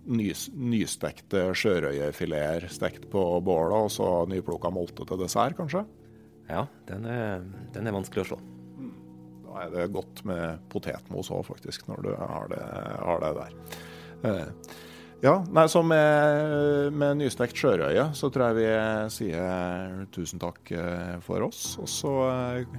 [0.10, 5.84] nys, nystekte sjørøyefileter stekt på bålet, og så nyplukka molte til dessert, kanskje?
[6.50, 7.44] Ja, den er,
[7.76, 8.40] den er vanskelig å slå.
[9.44, 12.64] Da er det godt med potetmos òg, faktisk, når du har det,
[13.04, 13.54] har det der.
[14.24, 14.74] Eh,
[15.24, 21.16] ja, nei, så med, med, nystekt sjørøye så tror jeg vi sier tusen takk eh,
[21.24, 21.78] for oss.
[21.80, 22.78] Og så eh,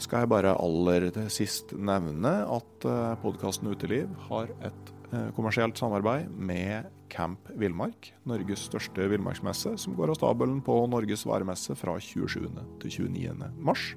[0.00, 2.86] skal jeg bare aller sist nevne at
[3.22, 4.95] podkasten Uteliv har et
[5.36, 11.76] kommersielt samarbeid med Camp Villmark, Norges største villmarksmesse, som går av stabelen på Norges varemesse
[11.78, 12.48] fra 27.
[12.82, 13.52] til 29.
[13.62, 13.92] mars.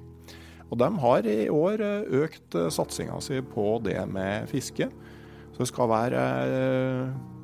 [0.70, 4.86] Og De har i år eh, økt eh, satsinga si på det med fiske.
[5.50, 6.20] Så det skal være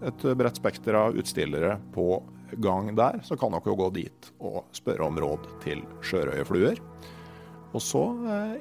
[0.07, 2.23] et bredt spekter av utstillere på
[2.63, 3.19] gang der.
[3.27, 6.81] Så kan dere jo gå dit og spørre om råd til sjørøyefluer.
[7.75, 8.07] Og så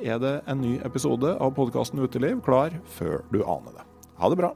[0.02, 3.90] er det en ny episode av podkasten Uteliv klar før du aner det.
[4.20, 4.56] Ha det bra.